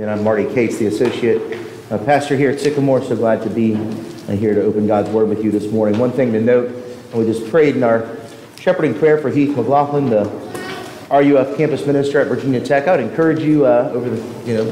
And 0.00 0.10
I'm 0.10 0.24
Marty 0.24 0.46
Cates, 0.54 0.78
the 0.78 0.86
associate 0.86 1.58
uh, 1.90 1.98
pastor 1.98 2.34
here 2.34 2.50
at 2.50 2.58
Sycamore. 2.58 3.04
So 3.04 3.14
glad 3.14 3.42
to 3.42 3.50
be 3.50 3.74
uh, 3.74 4.32
here 4.32 4.54
to 4.54 4.62
open 4.62 4.86
God's 4.86 5.10
Word 5.10 5.28
with 5.28 5.44
you 5.44 5.50
this 5.50 5.70
morning. 5.70 6.00
One 6.00 6.10
thing 6.10 6.32
to 6.32 6.40
note, 6.40 6.72
we 7.12 7.26
just 7.26 7.50
prayed 7.50 7.76
in 7.76 7.82
our 7.82 8.16
shepherding 8.58 8.94
prayer 8.94 9.18
for 9.18 9.28
Heath 9.28 9.54
McLaughlin, 9.54 10.08
the 10.08 10.24
RUF 11.10 11.54
campus 11.58 11.84
minister 11.84 12.18
at 12.18 12.28
Virginia 12.28 12.64
Tech. 12.64 12.88
I 12.88 12.96
would 12.96 13.04
encourage 13.04 13.40
you 13.40 13.66
uh, 13.66 13.90
over 13.92 14.08
the, 14.08 14.48
you 14.50 14.54
know, 14.54 14.64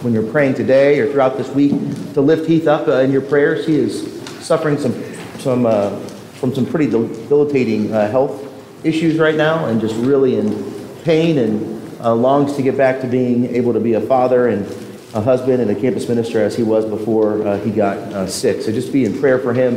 when 0.00 0.14
you're 0.14 0.30
praying 0.32 0.54
today 0.54 0.98
or 0.98 1.12
throughout 1.12 1.36
this 1.36 1.50
week 1.50 1.72
to 2.14 2.22
lift 2.22 2.48
Heath 2.48 2.66
up 2.66 2.88
uh, 2.88 3.00
in 3.00 3.12
your 3.12 3.20
prayers. 3.20 3.66
He 3.66 3.74
is 3.74 4.22
suffering 4.42 4.78
some, 4.78 4.94
some, 5.40 5.66
uh, 5.66 5.90
from 6.38 6.54
some 6.54 6.64
pretty 6.64 6.86
debilitating 6.86 7.92
uh, 7.92 8.10
health 8.10 8.50
issues 8.82 9.18
right 9.18 9.34
now 9.34 9.66
and 9.66 9.78
just 9.78 9.94
really 9.96 10.38
in 10.38 10.72
pain 11.02 11.36
and 11.36 11.79
uh, 12.02 12.14
longs 12.14 12.54
to 12.56 12.62
get 12.62 12.76
back 12.76 13.00
to 13.00 13.06
being 13.06 13.54
able 13.54 13.72
to 13.72 13.80
be 13.80 13.94
a 13.94 14.00
father 14.00 14.48
and 14.48 14.66
a 15.14 15.20
husband 15.20 15.60
and 15.60 15.70
a 15.70 15.74
campus 15.74 16.08
minister 16.08 16.42
as 16.42 16.56
he 16.56 16.62
was 16.62 16.84
before 16.84 17.46
uh, 17.46 17.58
he 17.58 17.70
got 17.70 17.98
uh, 17.98 18.26
sick. 18.26 18.62
So 18.62 18.72
just 18.72 18.92
be 18.92 19.04
in 19.04 19.18
prayer 19.18 19.38
for 19.38 19.52
him. 19.52 19.76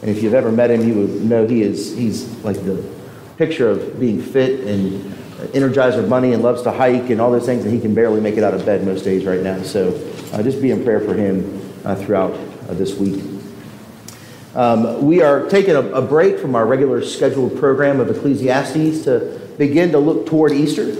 And 0.00 0.10
if 0.10 0.22
you've 0.22 0.34
ever 0.34 0.50
met 0.50 0.70
him, 0.70 0.86
you 0.86 0.94
would 0.94 1.24
know 1.24 1.46
he 1.46 1.62
is 1.62 1.96
he's 1.96 2.28
like 2.44 2.56
the 2.64 2.84
picture 3.36 3.68
of 3.68 3.98
being 4.00 4.20
fit 4.20 4.60
and 4.60 5.12
energizer 5.52 6.08
bunny 6.08 6.32
and 6.32 6.42
loves 6.42 6.62
to 6.62 6.72
hike 6.72 7.10
and 7.10 7.20
all 7.20 7.30
those 7.30 7.46
things, 7.46 7.64
and 7.64 7.72
he 7.72 7.80
can 7.80 7.94
barely 7.94 8.20
make 8.20 8.36
it 8.36 8.44
out 8.44 8.54
of 8.54 8.64
bed 8.66 8.84
most 8.84 9.04
days 9.04 9.24
right 9.24 9.40
now. 9.40 9.62
So 9.62 9.94
uh, 10.32 10.42
just 10.42 10.60
be 10.60 10.70
in 10.70 10.82
prayer 10.82 11.00
for 11.00 11.14
him 11.14 11.62
uh, 11.84 11.94
throughout 11.94 12.32
this 12.68 12.94
week. 12.94 13.24
Um, 14.54 15.06
we 15.06 15.22
are 15.22 15.48
taking 15.48 15.74
a, 15.74 15.80
a 15.92 16.02
break 16.02 16.38
from 16.38 16.54
our 16.54 16.66
regular 16.66 17.02
scheduled 17.02 17.58
program 17.58 18.00
of 18.00 18.10
Ecclesiastes 18.10 19.04
to 19.04 19.40
begin 19.56 19.92
to 19.92 19.98
look 19.98 20.26
toward 20.26 20.52
Easter. 20.52 20.94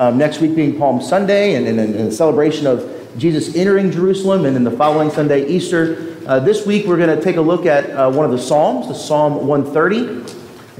Um, 0.00 0.16
next 0.16 0.40
week 0.40 0.56
being 0.56 0.78
Palm 0.78 1.02
Sunday 1.02 1.56
and, 1.56 1.78
a 1.78 2.10
celebration 2.10 2.66
of 2.66 2.90
Jesus 3.18 3.54
entering 3.54 3.90
Jerusalem, 3.90 4.46
and 4.46 4.56
then 4.56 4.64
the 4.64 4.70
following 4.70 5.10
Sunday, 5.10 5.46
Easter. 5.46 6.16
Uh, 6.26 6.40
this 6.40 6.64
week, 6.64 6.86
we're 6.86 6.96
going 6.96 7.14
to 7.14 7.22
take 7.22 7.36
a 7.36 7.40
look 7.42 7.66
at 7.66 7.90
uh, 7.90 8.10
one 8.10 8.24
of 8.24 8.30
the 8.30 8.38
Psalms, 8.38 8.88
the 8.88 8.94
Psalm 8.94 9.46
130. 9.46 10.24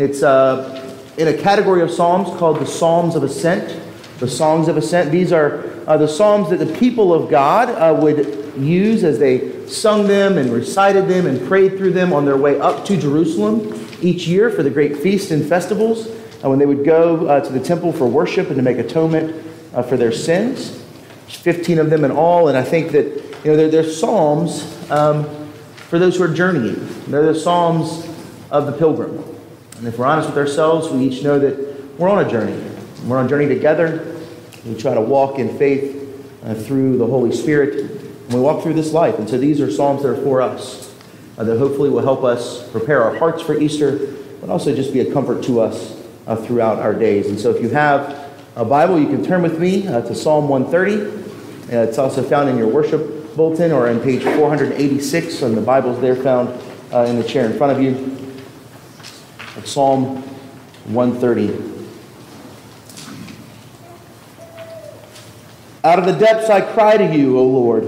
It's 0.02 0.22
uh, 0.22 0.96
in 1.18 1.28
a 1.28 1.34
category 1.34 1.82
of 1.82 1.90
Psalms 1.90 2.30
called 2.38 2.60
the 2.60 2.66
Psalms 2.66 3.14
of 3.14 3.22
Ascent, 3.22 3.78
the 4.20 4.26
Songs 4.26 4.68
of 4.68 4.78
Ascent. 4.78 5.12
These 5.12 5.34
are 5.34 5.70
uh, 5.86 5.98
the 5.98 6.08
Psalms 6.08 6.48
that 6.48 6.56
the 6.56 6.74
people 6.78 7.12
of 7.12 7.28
God 7.28 7.68
uh, 7.68 7.94
would 8.00 8.54
use 8.56 9.04
as 9.04 9.18
they 9.18 9.66
sung 9.66 10.08
them 10.08 10.38
and 10.38 10.50
recited 10.50 11.08
them 11.08 11.26
and 11.26 11.46
prayed 11.46 11.76
through 11.76 11.92
them 11.92 12.14
on 12.14 12.24
their 12.24 12.38
way 12.38 12.58
up 12.58 12.86
to 12.86 12.96
Jerusalem 12.96 13.86
each 14.00 14.26
year 14.26 14.48
for 14.48 14.62
the 14.62 14.70
great 14.70 14.96
feasts 14.96 15.30
and 15.30 15.46
festivals, 15.46 16.08
when 16.42 16.58
they 16.58 16.66
would 16.66 16.84
go 16.84 17.40
to 17.40 17.52
the 17.52 17.60
temple 17.60 17.92
for 17.92 18.06
worship 18.06 18.48
and 18.48 18.56
to 18.56 18.62
make 18.62 18.78
atonement 18.78 19.44
for 19.88 19.96
their 19.96 20.12
sins. 20.12 20.80
15 21.36 21.78
of 21.78 21.90
them 21.90 22.04
in 22.04 22.10
all, 22.10 22.48
and 22.48 22.56
I 22.56 22.62
think 22.62 22.92
that 22.92 23.06
you 23.44 23.50
know 23.50 23.56
they're, 23.56 23.68
they're 23.68 23.84
psalms 23.84 24.62
um, 24.90 25.24
for 25.74 25.98
those 25.98 26.16
who 26.16 26.24
are 26.24 26.34
journeying. 26.34 26.86
They're 27.06 27.32
the 27.32 27.38
psalms 27.38 28.06
of 28.50 28.66
the 28.66 28.72
pilgrim. 28.72 29.24
And 29.78 29.86
if 29.86 29.98
we're 29.98 30.06
honest 30.06 30.28
with 30.28 30.38
ourselves, 30.38 30.90
we 30.90 31.04
each 31.04 31.22
know 31.22 31.38
that 31.38 31.98
we're 31.98 32.08
on 32.08 32.24
a 32.24 32.28
journey. 32.28 32.60
We're 33.04 33.18
on 33.18 33.26
a 33.26 33.28
journey 33.28 33.48
together. 33.48 34.16
We 34.66 34.76
try 34.76 34.94
to 34.94 35.00
walk 35.00 35.38
in 35.38 35.56
faith 35.56 35.96
uh, 36.44 36.54
through 36.54 36.98
the 36.98 37.06
Holy 37.06 37.32
Spirit, 37.32 37.78
and 37.78 38.34
we 38.34 38.40
walk 38.40 38.62
through 38.62 38.74
this 38.74 38.92
life. 38.92 39.18
And 39.18 39.28
so 39.28 39.38
these 39.38 39.60
are 39.60 39.70
psalms 39.70 40.02
that 40.02 40.10
are 40.10 40.22
for 40.22 40.42
us, 40.42 40.94
uh, 41.38 41.44
that 41.44 41.58
hopefully 41.58 41.88
will 41.88 42.02
help 42.02 42.24
us 42.24 42.68
prepare 42.70 43.02
our 43.02 43.16
hearts 43.16 43.42
for 43.42 43.58
Easter, 43.58 44.14
but 44.40 44.50
also 44.50 44.74
just 44.74 44.92
be 44.92 45.00
a 45.00 45.12
comfort 45.12 45.44
to 45.44 45.60
us 45.60 45.99
uh, 46.30 46.36
throughout 46.36 46.78
our 46.78 46.94
days. 46.94 47.26
And 47.26 47.38
so 47.38 47.50
if 47.50 47.60
you 47.60 47.68
have 47.70 48.30
a 48.54 48.64
Bible, 48.64 49.00
you 49.00 49.08
can 49.08 49.24
turn 49.24 49.42
with 49.42 49.58
me 49.58 49.88
uh, 49.88 50.00
to 50.02 50.14
Psalm 50.14 50.48
130. 50.48 51.74
Uh, 51.76 51.82
it's 51.82 51.98
also 51.98 52.22
found 52.22 52.48
in 52.48 52.56
your 52.56 52.68
worship 52.68 53.34
bulletin 53.34 53.72
or 53.72 53.88
on 53.88 54.00
page 54.00 54.22
486, 54.22 55.42
and 55.42 55.56
the 55.56 55.60
Bible's 55.60 56.00
there 56.00 56.14
found 56.14 56.48
uh, 56.92 57.00
in 57.00 57.16
the 57.16 57.24
chair 57.24 57.50
in 57.50 57.58
front 57.58 57.72
of 57.76 57.82
you. 57.82 58.16
Psalm 59.64 60.22
130. 60.92 61.68
Out 65.82 65.98
of 65.98 66.06
the 66.06 66.12
depths 66.12 66.48
I 66.48 66.60
cry 66.60 66.96
to 66.96 67.16
you, 67.16 67.38
O 67.38 67.44
Lord. 67.44 67.84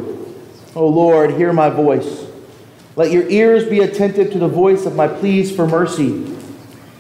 O 0.75 0.89
Lord, 0.89 1.35
hear 1.35 1.53
my 1.53 1.71
voice. 1.71 2.27
Let 2.97 3.13
your 3.13 3.29
ears 3.29 3.69
be 3.69 3.81
attentive 3.81 4.33
to 4.33 4.39
the 4.39 4.49
voice 4.49 4.85
of 4.85 4.97
my 4.97 5.07
pleas 5.07 5.55
for 5.55 5.67
mercy. 5.67 6.33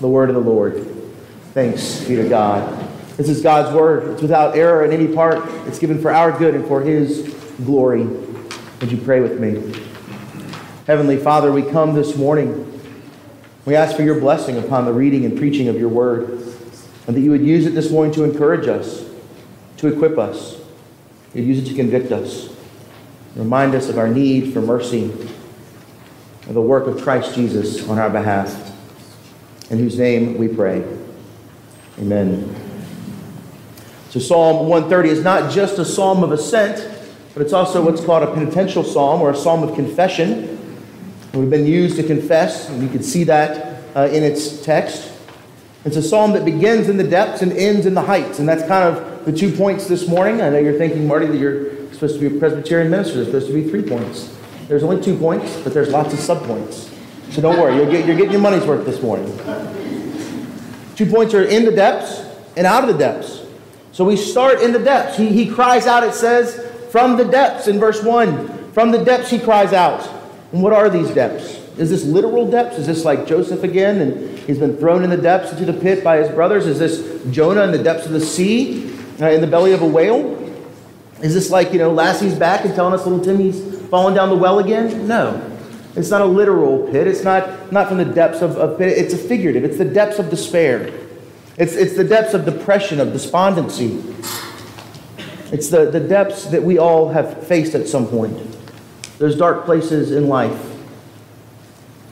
The 0.00 0.08
word 0.08 0.28
of 0.28 0.34
the 0.34 0.42
Lord. 0.42 0.86
Thanks 1.54 2.04
be 2.04 2.16
to 2.16 2.28
God. 2.28 2.86
This 3.16 3.30
is 3.30 3.40
God's 3.40 3.74
word. 3.74 4.10
It's 4.10 4.22
without 4.22 4.56
error 4.56 4.84
in 4.84 4.92
any 4.92 5.14
part. 5.14 5.42
It's 5.66 5.78
given 5.78 6.02
for 6.02 6.10
our 6.10 6.36
good 6.36 6.54
and 6.54 6.66
for 6.66 6.82
his 6.82 7.34
glory. 7.64 8.04
Would 8.04 8.92
you 8.92 8.98
pray 8.98 9.20
with 9.20 9.40
me? 9.40 9.82
Heavenly 10.86 11.16
Father, 11.16 11.50
we 11.50 11.62
come 11.62 11.94
this 11.94 12.14
morning. 12.14 12.62
We 13.64 13.74
ask 13.74 13.96
for 13.96 14.02
your 14.02 14.20
blessing 14.20 14.58
upon 14.58 14.84
the 14.84 14.92
reading 14.92 15.24
and 15.24 15.36
preaching 15.36 15.68
of 15.68 15.76
your 15.76 15.88
word, 15.88 16.28
and 17.06 17.16
that 17.16 17.20
you 17.20 17.30
would 17.30 17.40
use 17.40 17.64
it 17.64 17.70
this 17.70 17.90
morning 17.90 18.12
to 18.14 18.22
encourage 18.22 18.68
us, 18.68 19.04
to 19.78 19.88
equip 19.88 20.18
us. 20.18 20.60
You'd 21.34 21.46
use 21.46 21.58
it 21.58 21.70
to 21.70 21.74
convict 21.74 22.12
us, 22.12 22.54
remind 23.34 23.74
us 23.74 23.88
of 23.88 23.96
our 23.98 24.08
need 24.08 24.52
for 24.52 24.60
mercy, 24.60 25.04
of 25.04 26.54
the 26.54 26.60
work 26.60 26.86
of 26.86 27.02
Christ 27.02 27.34
Jesus 27.34 27.88
on 27.88 27.98
our 27.98 28.10
behalf, 28.10 28.65
in 29.70 29.78
whose 29.78 29.98
name 29.98 30.38
we 30.38 30.48
pray. 30.48 30.84
Amen. 31.98 32.54
So, 34.10 34.20
Psalm 34.20 34.68
130 34.68 35.08
is 35.08 35.22
not 35.22 35.52
just 35.52 35.78
a 35.78 35.84
psalm 35.84 36.22
of 36.22 36.32
ascent 36.32 36.96
but 37.36 37.42
it's 37.42 37.52
also 37.52 37.84
what's 37.84 38.02
called 38.02 38.22
a 38.22 38.32
penitential 38.32 38.82
psalm 38.82 39.20
or 39.20 39.30
a 39.30 39.36
psalm 39.36 39.62
of 39.62 39.74
confession. 39.74 40.58
And 41.32 41.34
we've 41.42 41.50
been 41.50 41.66
used 41.66 41.96
to 41.96 42.02
confess, 42.02 42.70
and 42.70 42.82
you 42.82 42.88
can 42.88 43.02
see 43.02 43.24
that 43.24 43.82
uh, 43.94 44.08
in 44.10 44.22
its 44.22 44.64
text. 44.64 45.12
It's 45.84 45.96
a 45.96 46.02
psalm 46.02 46.32
that 46.32 46.46
begins 46.46 46.88
in 46.88 46.96
the 46.96 47.04
depths 47.04 47.42
and 47.42 47.52
ends 47.52 47.84
in 47.84 47.92
the 47.92 48.00
heights, 48.00 48.38
and 48.38 48.48
that's 48.48 48.66
kind 48.66 48.84
of 48.84 49.26
the 49.26 49.32
two 49.32 49.52
points 49.52 49.86
this 49.86 50.08
morning. 50.08 50.40
I 50.40 50.48
know 50.48 50.58
you're 50.58 50.78
thinking, 50.78 51.06
Marty, 51.06 51.26
that 51.26 51.36
you're 51.36 51.92
supposed 51.92 52.18
to 52.18 52.26
be 52.26 52.34
a 52.34 52.38
Presbyterian 52.38 52.90
minister. 52.90 53.16
There's 53.16 53.26
supposed 53.26 53.48
to 53.48 53.52
be 53.52 53.68
three 53.68 53.82
points. 53.82 54.34
There's 54.66 54.82
only 54.82 55.02
two 55.02 55.18
points, 55.18 55.60
but 55.60 55.74
there's 55.74 55.90
lots 55.90 56.14
of 56.14 56.18
subpoints. 56.20 56.90
So 57.36 57.42
don't 57.42 57.58
worry, 57.58 57.76
you're 57.76 57.90
getting 57.90 58.32
your 58.32 58.40
money's 58.40 58.64
worth 58.64 58.86
this 58.86 59.02
morning. 59.02 59.26
Two 60.96 61.04
points 61.04 61.34
are 61.34 61.42
in 61.42 61.66
the 61.66 61.70
depths 61.70 62.24
and 62.56 62.66
out 62.66 62.82
of 62.82 62.88
the 62.88 62.96
depths. 62.96 63.42
So 63.92 64.06
we 64.06 64.16
start 64.16 64.62
in 64.62 64.72
the 64.72 64.78
depths. 64.78 65.18
He, 65.18 65.28
he 65.28 65.46
cries 65.46 65.86
out, 65.86 66.02
it 66.02 66.14
says, 66.14 66.58
from 66.90 67.18
the 67.18 67.26
depths 67.26 67.68
in 67.68 67.78
verse 67.78 68.02
1. 68.02 68.72
From 68.72 68.90
the 68.90 69.04
depths 69.04 69.28
he 69.28 69.38
cries 69.38 69.74
out. 69.74 70.08
And 70.50 70.62
what 70.62 70.72
are 70.72 70.88
these 70.88 71.10
depths? 71.10 71.60
Is 71.76 71.90
this 71.90 72.04
literal 72.06 72.50
depths? 72.50 72.78
Is 72.78 72.86
this 72.86 73.04
like 73.04 73.26
Joseph 73.26 73.62
again 73.64 74.00
and 74.00 74.38
he's 74.38 74.58
been 74.58 74.78
thrown 74.78 75.04
in 75.04 75.10
the 75.10 75.18
depths 75.18 75.52
into 75.52 75.70
the 75.70 75.78
pit 75.78 76.02
by 76.02 76.16
his 76.16 76.30
brothers? 76.30 76.64
Is 76.66 76.78
this 76.78 77.22
Jonah 77.34 77.64
in 77.64 77.70
the 77.70 77.82
depths 77.82 78.06
of 78.06 78.12
the 78.12 78.20
sea, 78.20 78.98
uh, 79.20 79.28
in 79.28 79.42
the 79.42 79.46
belly 79.46 79.72
of 79.72 79.82
a 79.82 79.86
whale? 79.86 80.42
Is 81.20 81.34
this 81.34 81.50
like, 81.50 81.74
you 81.74 81.78
know, 81.78 81.92
Lassie's 81.92 82.34
back 82.34 82.64
and 82.64 82.74
telling 82.74 82.94
us 82.94 83.04
little 83.04 83.22
Timmy's 83.22 83.78
falling 83.90 84.14
down 84.14 84.30
the 84.30 84.36
well 84.36 84.58
again? 84.58 85.06
No. 85.06 85.52
It's 85.96 86.10
not 86.10 86.20
a 86.20 86.26
literal 86.26 86.86
pit. 86.90 87.06
It's 87.06 87.24
not, 87.24 87.72
not 87.72 87.88
from 87.88 87.96
the 87.96 88.04
depths 88.04 88.42
of, 88.42 88.56
of 88.56 88.78
pit. 88.78 88.96
It's 88.96 89.14
a 89.14 89.18
figurative. 89.18 89.64
It's 89.64 89.78
the 89.78 89.84
depths 89.84 90.18
of 90.18 90.28
despair. 90.28 90.92
It's, 91.56 91.72
it's 91.72 91.96
the 91.96 92.04
depths 92.04 92.34
of 92.34 92.44
depression, 92.44 93.00
of 93.00 93.12
despondency. 93.12 94.02
It's 95.52 95.68
the, 95.68 95.90
the 95.90 96.00
depths 96.00 96.44
that 96.46 96.62
we 96.62 96.76
all 96.78 97.08
have 97.08 97.46
faced 97.46 97.74
at 97.74 97.88
some 97.88 98.06
point. 98.06 98.36
Those 99.18 99.36
dark 99.36 99.64
places 99.64 100.12
in 100.12 100.28
life 100.28 100.74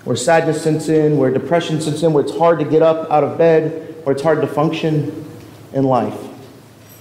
where 0.04 0.16
sadness 0.16 0.62
sets 0.62 0.88
in, 0.88 1.16
where 1.16 1.30
depression 1.30 1.80
sets 1.80 2.02
in, 2.02 2.12
where 2.12 2.25
it's 2.25 2.37
hard 2.37 2.58
to 2.58 2.64
get 2.64 2.82
up 2.82 3.10
out 3.10 3.25
of 3.25 3.37
bed, 3.38 3.96
where 4.04 4.14
it's 4.14 4.22
hard 4.22 4.40
to 4.40 4.46
function 4.46 5.26
in 5.72 5.84
life. 5.84 6.24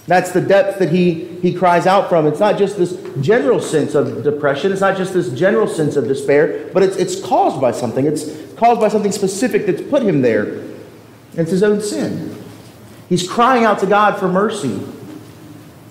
That's 0.05 0.31
the 0.31 0.41
depth 0.41 0.79
that 0.79 0.89
he, 0.89 1.13
he 1.41 1.53
cries 1.53 1.87
out 1.87 2.09
from. 2.09 2.27
It's 2.27 2.39
not 2.39 2.57
just 2.57 2.77
this 2.77 2.97
general 3.21 3.61
sense 3.61 3.95
of 3.95 4.23
depression, 4.23 4.71
it's 4.71 4.81
not 4.81 4.97
just 4.97 5.13
this 5.13 5.29
general 5.31 5.67
sense 5.67 5.95
of 5.95 6.07
despair, 6.07 6.69
but 6.73 6.83
it's, 6.83 6.97
it's 6.97 7.21
caused 7.21 7.61
by 7.61 7.71
something. 7.71 8.05
It's 8.05 8.29
caused 8.55 8.81
by 8.81 8.89
something 8.89 9.13
specific 9.13 9.65
that's 9.65 9.81
put 9.81 10.03
him 10.03 10.21
there. 10.21 10.61
It's 11.33 11.51
his 11.51 11.63
own 11.63 11.81
sin. 11.81 12.35
He's 13.07 13.29
crying 13.29 13.63
out 13.63 13.79
to 13.79 13.85
God 13.85 14.19
for 14.19 14.27
mercy. 14.27 14.81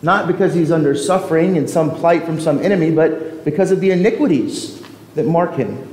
not 0.03 0.27
because 0.27 0.53
he's 0.53 0.73
under 0.73 0.95
suffering 0.95 1.57
and 1.57 1.71
some 1.71 1.95
plight 1.95 2.25
from 2.25 2.41
some 2.41 2.59
enemy, 2.61 2.91
but 2.91 3.45
because 3.45 3.71
of 3.71 3.81
the 3.81 3.93
iniquities 3.93 4.83
that 5.15 5.25
mark 5.27 5.55
him. 5.55 5.89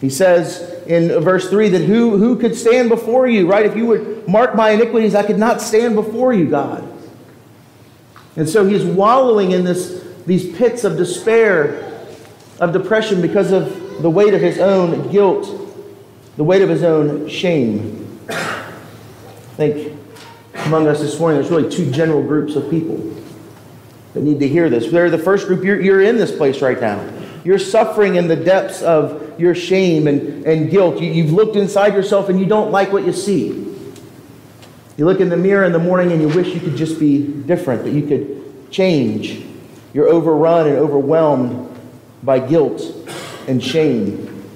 He 0.00 0.10
says 0.10 0.82
in 0.86 1.08
verse 1.22 1.48
3 1.48 1.70
that 1.70 1.82
who, 1.82 2.18
who 2.18 2.36
could 2.36 2.54
stand 2.54 2.88
before 2.88 3.26
you, 3.26 3.48
right? 3.48 3.64
If 3.64 3.76
you 3.76 3.86
would 3.86 4.28
mark 4.28 4.54
my 4.54 4.70
iniquities, 4.70 5.14
I 5.14 5.22
could 5.22 5.38
not 5.38 5.60
stand 5.60 5.94
before 5.94 6.32
you, 6.32 6.48
God. 6.48 6.91
And 8.36 8.48
so 8.48 8.66
he's 8.66 8.84
wallowing 8.84 9.52
in 9.52 9.64
this, 9.64 10.04
these 10.26 10.56
pits 10.56 10.84
of 10.84 10.96
despair, 10.96 12.06
of 12.60 12.72
depression 12.72 13.20
because 13.20 13.52
of 13.52 14.02
the 14.02 14.10
weight 14.10 14.34
of 14.34 14.40
his 14.40 14.58
own 14.58 15.10
guilt, 15.10 15.46
the 16.36 16.44
weight 16.44 16.62
of 16.62 16.68
his 16.68 16.82
own 16.82 17.28
shame. 17.28 18.20
I 18.28 18.74
think 19.56 19.98
among 20.66 20.88
us 20.88 21.00
this 21.00 21.18
morning, 21.18 21.40
there's 21.40 21.50
really 21.50 21.70
two 21.70 21.90
general 21.90 22.22
groups 22.22 22.56
of 22.56 22.70
people 22.70 22.96
that 24.14 24.22
need 24.22 24.40
to 24.40 24.48
hear 24.48 24.70
this. 24.70 24.90
They're 24.90 25.10
the 25.10 25.18
first 25.18 25.46
group, 25.46 25.64
you're, 25.64 25.80
you're 25.80 26.02
in 26.02 26.16
this 26.16 26.34
place 26.34 26.62
right 26.62 26.80
now. 26.80 27.06
You're 27.44 27.58
suffering 27.58 28.16
in 28.16 28.28
the 28.28 28.36
depths 28.36 28.82
of 28.82 29.38
your 29.40 29.54
shame 29.54 30.06
and, 30.06 30.46
and 30.46 30.70
guilt. 30.70 31.00
You, 31.00 31.10
you've 31.10 31.32
looked 31.32 31.56
inside 31.56 31.94
yourself 31.94 32.28
and 32.28 32.38
you 32.38 32.46
don't 32.46 32.70
like 32.70 32.92
what 32.92 33.04
you 33.04 33.12
see. 33.12 33.71
You 35.02 35.06
look 35.06 35.18
in 35.18 35.30
the 35.30 35.36
mirror 35.36 35.64
in 35.64 35.72
the 35.72 35.80
morning 35.80 36.12
and 36.12 36.20
you 36.22 36.28
wish 36.28 36.54
you 36.54 36.60
could 36.60 36.76
just 36.76 37.00
be 37.00 37.26
different, 37.26 37.82
that 37.82 37.90
you 37.90 38.06
could 38.06 38.70
change. 38.70 39.44
You're 39.92 40.06
overrun 40.06 40.68
and 40.68 40.76
overwhelmed 40.76 41.76
by 42.22 42.38
guilt 42.38 42.80
and 43.48 43.60
shame. 43.60 44.46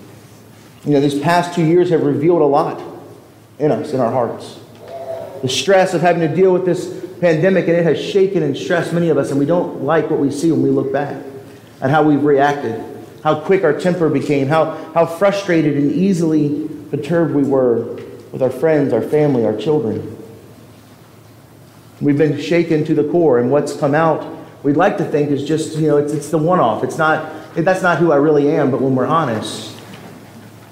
You 0.85 0.93
know, 0.93 1.01
these 1.01 1.19
past 1.19 1.53
two 1.57 1.65
years 1.65 1.91
have 1.91 2.05
revealed 2.05 2.43
a 2.43 2.45
lot 2.45 2.81
in 3.59 3.73
us, 3.73 3.93
in 3.93 3.99
our 3.99 4.13
hearts. 4.13 4.61
The 5.43 5.49
stress 5.49 5.95
of 5.95 6.01
having 6.01 6.21
to 6.21 6.33
deal 6.33 6.53
with 6.53 6.65
this 6.65 7.05
pandemic, 7.21 7.67
and 7.67 7.77
it 7.77 7.83
has 7.83 8.01
shaken 8.01 8.45
and 8.45 8.57
stressed 8.57 8.93
many 8.93 9.09
of 9.09 9.19
us, 9.19 9.33
and 9.33 9.41
we 9.41 9.47
don't 9.47 9.83
like 9.83 10.09
what 10.11 10.21
we 10.21 10.31
see 10.31 10.53
when 10.53 10.63
we 10.63 10.71
look 10.71 10.93
back 10.93 11.25
at 11.81 11.91
how 11.91 12.05
we've 12.05 12.23
reacted, 12.23 12.81
how 13.25 13.41
quick 13.41 13.65
our 13.65 13.77
temper 13.77 14.09
became, 14.09 14.47
how, 14.47 14.77
how 14.95 15.07
frustrated 15.07 15.77
and 15.77 15.91
easily 15.91 16.69
perturbed 16.93 17.35
we 17.35 17.43
were 17.43 17.97
with 18.31 18.43
our 18.43 18.51
friends, 18.51 18.93
our 18.93 19.03
family, 19.03 19.45
our 19.45 19.57
children. 19.57 20.16
We've 22.01 22.19
been 22.19 22.41
shaken 22.41 22.85
to 22.85 22.95
the 22.95 23.05
core, 23.05 23.39
and 23.39 23.51
what's 23.51 23.75
come 23.77 23.95
out, 23.95 24.27
we'd 24.63 24.77
like 24.77 24.99
to 24.99 25.05
think 25.05 25.31
is 25.31 25.45
just, 25.45 25.79
you 25.79 25.89
know, 25.89 25.97
it's, 25.97 26.13
it's 26.13 26.31
the 26.31 26.39
one 26.39 26.61
off. 26.61 26.85
It's 26.85 26.99
not, 26.99 27.55
that's 27.55 27.83
not 27.83 27.99
who 27.99 28.13
I 28.13 28.17
really 28.17 28.51
am, 28.51 28.71
but 28.71 28.83
when 28.83 28.95
we're 28.95 29.07
honest, 29.07 29.71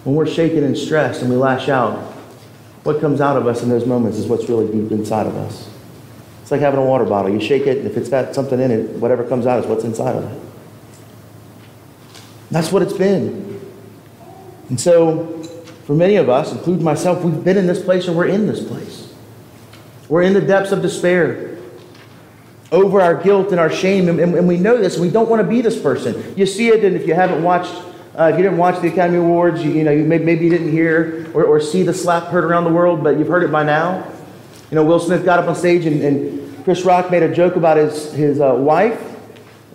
when 0.05 0.15
we're 0.15 0.27
shaken 0.27 0.65
and 0.65 0.77
stressed 0.77 1.23
and 1.23 1.31
we 1.31 1.37
lash 1.37 1.69
out, 1.69 1.99
what 2.83 3.01
comes 3.01 3.23
out 3.23 3.39
of 3.39 3.47
us 3.47 3.63
in 3.63 3.71
those 3.71 3.87
moments 3.87 4.19
is 4.19 4.27
what's 4.27 4.49
really 4.51 4.67
deep 4.67 4.93
inside 4.93 5.27
of 5.27 5.35
us. 5.37 5.71
It's 6.43 6.51
like 6.51 6.61
having 6.61 6.79
a 6.79 6.85
water 6.85 7.07
bottle. 7.07 7.33
You 7.33 7.41
shake 7.41 7.67
it, 7.67 7.79
and 7.79 7.87
if 7.87 7.97
it's 7.97 8.11
got 8.11 8.35
something 8.35 8.61
in 8.61 8.71
it, 8.71 8.91
whatever 8.97 9.25
comes 9.25 9.47
out 9.47 9.59
is 9.61 9.67
what's 9.67 9.85
inside 9.85 10.17
of 10.17 10.31
it. 10.31 10.43
That's 12.51 12.71
what 12.71 12.83
it's 12.83 12.93
been. 12.93 13.59
And 14.69 14.79
so, 14.79 15.43
for 15.87 15.95
many 15.95 16.17
of 16.17 16.29
us, 16.29 16.53
including 16.53 16.85
myself, 16.85 17.25
we've 17.25 17.43
been 17.43 17.57
in 17.57 17.67
this 17.67 17.83
place 17.83 18.07
or 18.09 18.13
we're 18.13 18.29
in 18.29 18.47
this 18.47 18.63
place. 18.63 19.04
We're 20.09 20.23
in 20.23 20.35
the 20.35 20.41
depths 20.41 20.73
of 20.73 20.83
despair 20.83 21.57
over 22.71 23.01
our 23.01 23.15
guilt 23.15 23.51
and 23.51 23.61
our 23.61 23.71
shame, 23.71 24.09
and, 24.09 24.19
and 24.19 24.49
we 24.49 24.59
know 24.59 24.77
this, 24.77 24.95
and 24.95 25.03
we 25.05 25.11
don't 25.11 25.29
want 25.29 25.41
to 25.41 25.49
be 25.49 25.61
this 25.61 25.81
person. 25.81 26.35
You 26.37 26.47
see 26.47 26.69
it, 26.69 26.85
and 26.85 26.97
if 26.97 27.07
you 27.07 27.15
haven't 27.15 27.43
watched, 27.43 27.73
uh, 28.19 28.31
if 28.33 28.37
you 28.37 28.43
didn't 28.43 28.59
watch 28.59 28.81
the 28.81 28.89
Academy 28.89 29.19
Awards, 29.19 29.63
you, 29.63 29.71
you 29.71 29.85
know, 29.85 29.93
you 29.93 30.05
may, 30.05 30.19
maybe 30.19 30.45
you 30.45 30.51
didn't 30.51 30.73
hear 30.73 31.31
or, 31.35 31.45
or 31.45 31.61
see 31.61 31.83
the 31.83 31.95
slap 31.95 32.25
heard 32.25 32.45
around 32.45 32.65
the 32.65 32.73
world, 32.73 33.03
but 33.03 33.19
you've 33.19 33.29
heard 33.29 33.45
it 33.45 33.53
by 33.53 33.63
now. 33.63 34.07
You 34.71 34.77
know, 34.77 34.85
Will 34.85 35.01
Smith 35.01 35.25
got 35.25 35.39
up 35.39 35.49
on 35.49 35.55
stage 35.55 35.87
and, 35.87 36.03
and 36.03 36.65
Chris 36.65 36.83
Rock 36.83 37.11
made 37.11 37.23
a 37.23 37.33
joke 37.33 37.57
about 37.57 37.77
his, 37.77 38.13
his 38.13 38.41
uh, 38.41 38.55
wife 38.55 39.01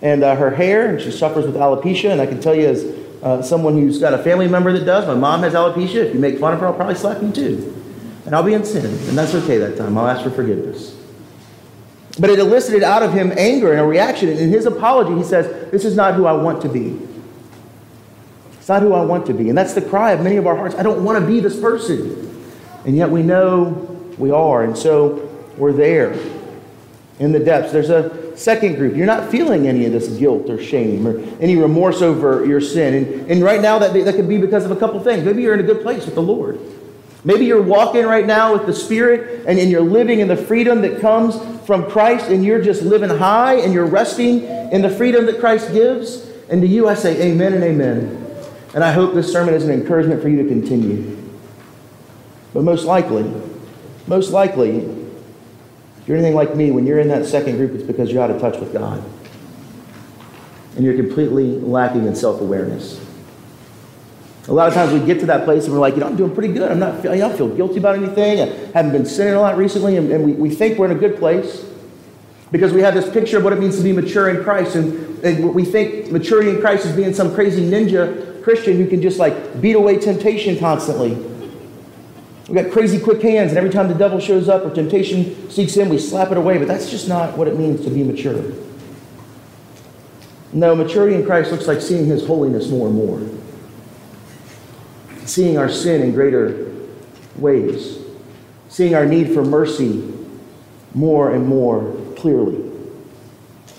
and 0.02 0.22
uh, 0.22 0.36
her 0.36 0.50
hair, 0.50 0.88
and 0.90 1.00
she 1.00 1.10
suffers 1.10 1.46
with 1.46 1.54
alopecia. 1.54 2.10
And 2.10 2.20
I 2.20 2.26
can 2.26 2.40
tell 2.40 2.54
you, 2.54 2.66
as 2.68 2.84
uh, 3.22 3.42
someone 3.42 3.74
who's 3.74 3.98
got 3.98 4.12
a 4.12 4.18
family 4.18 4.48
member 4.48 4.72
that 4.72 4.84
does, 4.84 5.06
my 5.06 5.14
mom 5.14 5.42
has 5.42 5.54
alopecia. 5.54 6.06
If 6.06 6.14
you 6.14 6.20
make 6.20 6.38
fun 6.38 6.52
of 6.52 6.60
her, 6.60 6.66
I'll 6.66 6.74
probably 6.74 6.96
slap 6.96 7.22
you 7.22 7.32
too. 7.32 7.79
And 8.26 8.34
I'll 8.34 8.42
be 8.42 8.54
in 8.54 8.64
sin, 8.64 8.86
and 8.86 9.16
that's 9.16 9.34
okay 9.34 9.58
that 9.58 9.76
time. 9.76 9.96
I'll 9.96 10.06
ask 10.06 10.22
for 10.22 10.30
forgiveness. 10.30 10.96
But 12.18 12.30
it 12.30 12.38
elicited 12.38 12.82
out 12.82 13.02
of 13.02 13.12
him 13.12 13.32
anger 13.36 13.72
and 13.72 13.80
a 13.80 13.84
reaction. 13.84 14.28
And 14.28 14.38
in 14.38 14.50
his 14.50 14.66
apology, 14.66 15.14
he 15.16 15.24
says, 15.24 15.70
This 15.70 15.84
is 15.84 15.96
not 15.96 16.14
who 16.14 16.26
I 16.26 16.32
want 16.32 16.60
to 16.62 16.68
be. 16.68 16.98
It's 18.54 18.68
not 18.68 18.82
who 18.82 18.92
I 18.92 19.04
want 19.04 19.26
to 19.26 19.32
be. 19.32 19.48
And 19.48 19.56
that's 19.56 19.72
the 19.72 19.82
cry 19.82 20.12
of 20.12 20.20
many 20.20 20.36
of 20.36 20.46
our 20.46 20.56
hearts. 20.56 20.74
I 20.74 20.82
don't 20.82 21.02
want 21.02 21.18
to 21.18 21.26
be 21.26 21.40
this 21.40 21.58
person. 21.58 22.26
And 22.84 22.96
yet 22.96 23.10
we 23.10 23.22
know 23.22 23.68
we 24.18 24.30
are. 24.30 24.64
And 24.64 24.76
so 24.76 25.28
we're 25.56 25.72
there 25.72 26.12
in 27.18 27.32
the 27.32 27.38
depths. 27.38 27.72
There's 27.72 27.90
a 27.90 28.36
second 28.36 28.76
group. 28.76 28.96
You're 28.96 29.06
not 29.06 29.30
feeling 29.30 29.66
any 29.66 29.86
of 29.86 29.92
this 29.92 30.08
guilt 30.08 30.50
or 30.50 30.62
shame 30.62 31.06
or 31.06 31.20
any 31.40 31.56
remorse 31.56 32.02
over 32.02 32.44
your 32.44 32.60
sin. 32.60 32.94
And, 32.94 33.30
and 33.30 33.42
right 33.42 33.60
now, 33.60 33.78
that, 33.78 33.92
that 33.92 34.14
could 34.14 34.28
be 34.28 34.38
because 34.38 34.64
of 34.64 34.70
a 34.70 34.76
couple 34.76 35.00
things. 35.00 35.24
Maybe 35.24 35.42
you're 35.42 35.54
in 35.54 35.60
a 35.60 35.64
good 35.64 35.82
place 35.82 36.06
with 36.06 36.14
the 36.14 36.22
Lord. 36.22 36.58
Maybe 37.22 37.44
you're 37.44 37.62
walking 37.62 38.06
right 38.06 38.26
now 38.26 38.54
with 38.54 38.66
the 38.66 38.72
Spirit 38.72 39.44
and, 39.46 39.58
and 39.58 39.70
you're 39.70 39.82
living 39.82 40.20
in 40.20 40.28
the 40.28 40.36
freedom 40.36 40.80
that 40.82 41.00
comes 41.00 41.36
from 41.66 41.88
Christ 41.90 42.30
and 42.30 42.44
you're 42.44 42.62
just 42.62 42.82
living 42.82 43.10
high 43.10 43.56
and 43.56 43.72
you're 43.72 43.86
resting 43.86 44.44
in 44.44 44.80
the 44.80 44.90
freedom 44.90 45.26
that 45.26 45.38
Christ 45.38 45.72
gives. 45.72 46.28
And 46.48 46.62
to 46.62 46.66
you, 46.66 46.88
I 46.88 46.94
say 46.94 47.30
amen 47.30 47.52
and 47.52 47.62
amen. 47.62 48.26
And 48.74 48.82
I 48.82 48.92
hope 48.92 49.14
this 49.14 49.30
sermon 49.30 49.54
is 49.54 49.64
an 49.64 49.70
encouragement 49.70 50.22
for 50.22 50.28
you 50.28 50.42
to 50.42 50.48
continue. 50.48 51.16
But 52.54 52.62
most 52.62 52.84
likely, 52.84 53.30
most 54.06 54.30
likely, 54.30 54.78
if 54.78 56.08
you're 56.08 56.16
anything 56.16 56.34
like 56.34 56.56
me, 56.56 56.70
when 56.70 56.86
you're 56.86 56.98
in 56.98 57.08
that 57.08 57.26
second 57.26 57.56
group, 57.56 57.72
it's 57.72 57.84
because 57.84 58.10
you're 58.10 58.22
out 58.22 58.30
of 58.30 58.40
touch 58.40 58.58
with 58.58 58.72
God. 58.72 59.04
And 60.76 60.84
you're 60.84 60.96
completely 60.96 61.50
lacking 61.58 62.06
in 62.06 62.14
self 62.14 62.40
awareness. 62.40 63.04
A 64.50 64.52
lot 64.52 64.66
of 64.66 64.74
times 64.74 64.92
we 64.92 64.98
get 65.06 65.20
to 65.20 65.26
that 65.26 65.44
place 65.44 65.64
and 65.64 65.72
we're 65.72 65.78
like, 65.78 65.94
you 65.94 66.00
know, 66.00 66.08
I'm 66.08 66.16
doing 66.16 66.34
pretty 66.34 66.52
good. 66.52 66.72
I'm 66.72 66.80
not, 66.80 67.06
I 67.06 67.18
don't 67.18 67.36
feel 67.36 67.48
guilty 67.48 67.78
about 67.78 67.94
anything. 67.94 68.40
I 68.40 68.46
haven't 68.72 68.90
been 68.90 69.06
sinning 69.06 69.34
a 69.34 69.40
lot 69.40 69.56
recently. 69.56 69.96
And, 69.96 70.10
and 70.10 70.24
we, 70.24 70.32
we 70.32 70.50
think 70.50 70.76
we're 70.76 70.90
in 70.90 70.96
a 70.96 70.98
good 70.98 71.18
place 71.18 71.64
because 72.50 72.72
we 72.72 72.80
have 72.80 72.92
this 72.92 73.08
picture 73.08 73.38
of 73.38 73.44
what 73.44 73.52
it 73.52 73.60
means 73.60 73.76
to 73.76 73.84
be 73.84 73.92
mature 73.92 74.28
in 74.28 74.42
Christ. 74.42 74.74
And, 74.74 75.24
and 75.24 75.54
we 75.54 75.64
think 75.64 76.10
maturity 76.10 76.50
in 76.50 76.60
Christ 76.60 76.84
is 76.84 76.96
being 76.96 77.14
some 77.14 77.32
crazy 77.32 77.62
ninja 77.62 78.42
Christian 78.42 78.76
who 78.76 78.88
can 78.88 79.00
just 79.00 79.20
like 79.20 79.60
beat 79.60 79.76
away 79.76 79.98
temptation 79.98 80.58
constantly. 80.58 81.14
We've 82.48 82.64
got 82.64 82.72
crazy 82.72 82.98
quick 82.98 83.22
hands, 83.22 83.50
and 83.50 83.58
every 83.58 83.70
time 83.70 83.86
the 83.86 83.94
devil 83.94 84.18
shows 84.18 84.48
up 84.48 84.64
or 84.64 84.74
temptation 84.74 85.48
seeks 85.48 85.76
in, 85.76 85.88
we 85.88 85.98
slap 85.98 86.32
it 86.32 86.36
away. 86.36 86.58
But 86.58 86.66
that's 86.66 86.90
just 86.90 87.06
not 87.06 87.38
what 87.38 87.46
it 87.46 87.56
means 87.56 87.84
to 87.84 87.90
be 87.90 88.02
mature. 88.02 88.42
No, 90.52 90.74
maturity 90.74 91.14
in 91.14 91.24
Christ 91.24 91.52
looks 91.52 91.68
like 91.68 91.80
seeing 91.80 92.06
his 92.06 92.26
holiness 92.26 92.68
more 92.68 92.88
and 92.88 92.96
more, 92.96 93.20
seeing 95.30 95.56
our 95.56 95.68
sin 95.68 96.02
in 96.02 96.12
greater 96.12 96.74
ways, 97.36 97.98
seeing 98.68 98.94
our 98.94 99.06
need 99.06 99.32
for 99.32 99.44
mercy 99.44 100.12
more 100.92 101.32
and 101.32 101.46
more 101.46 101.96
clearly. 102.16 102.68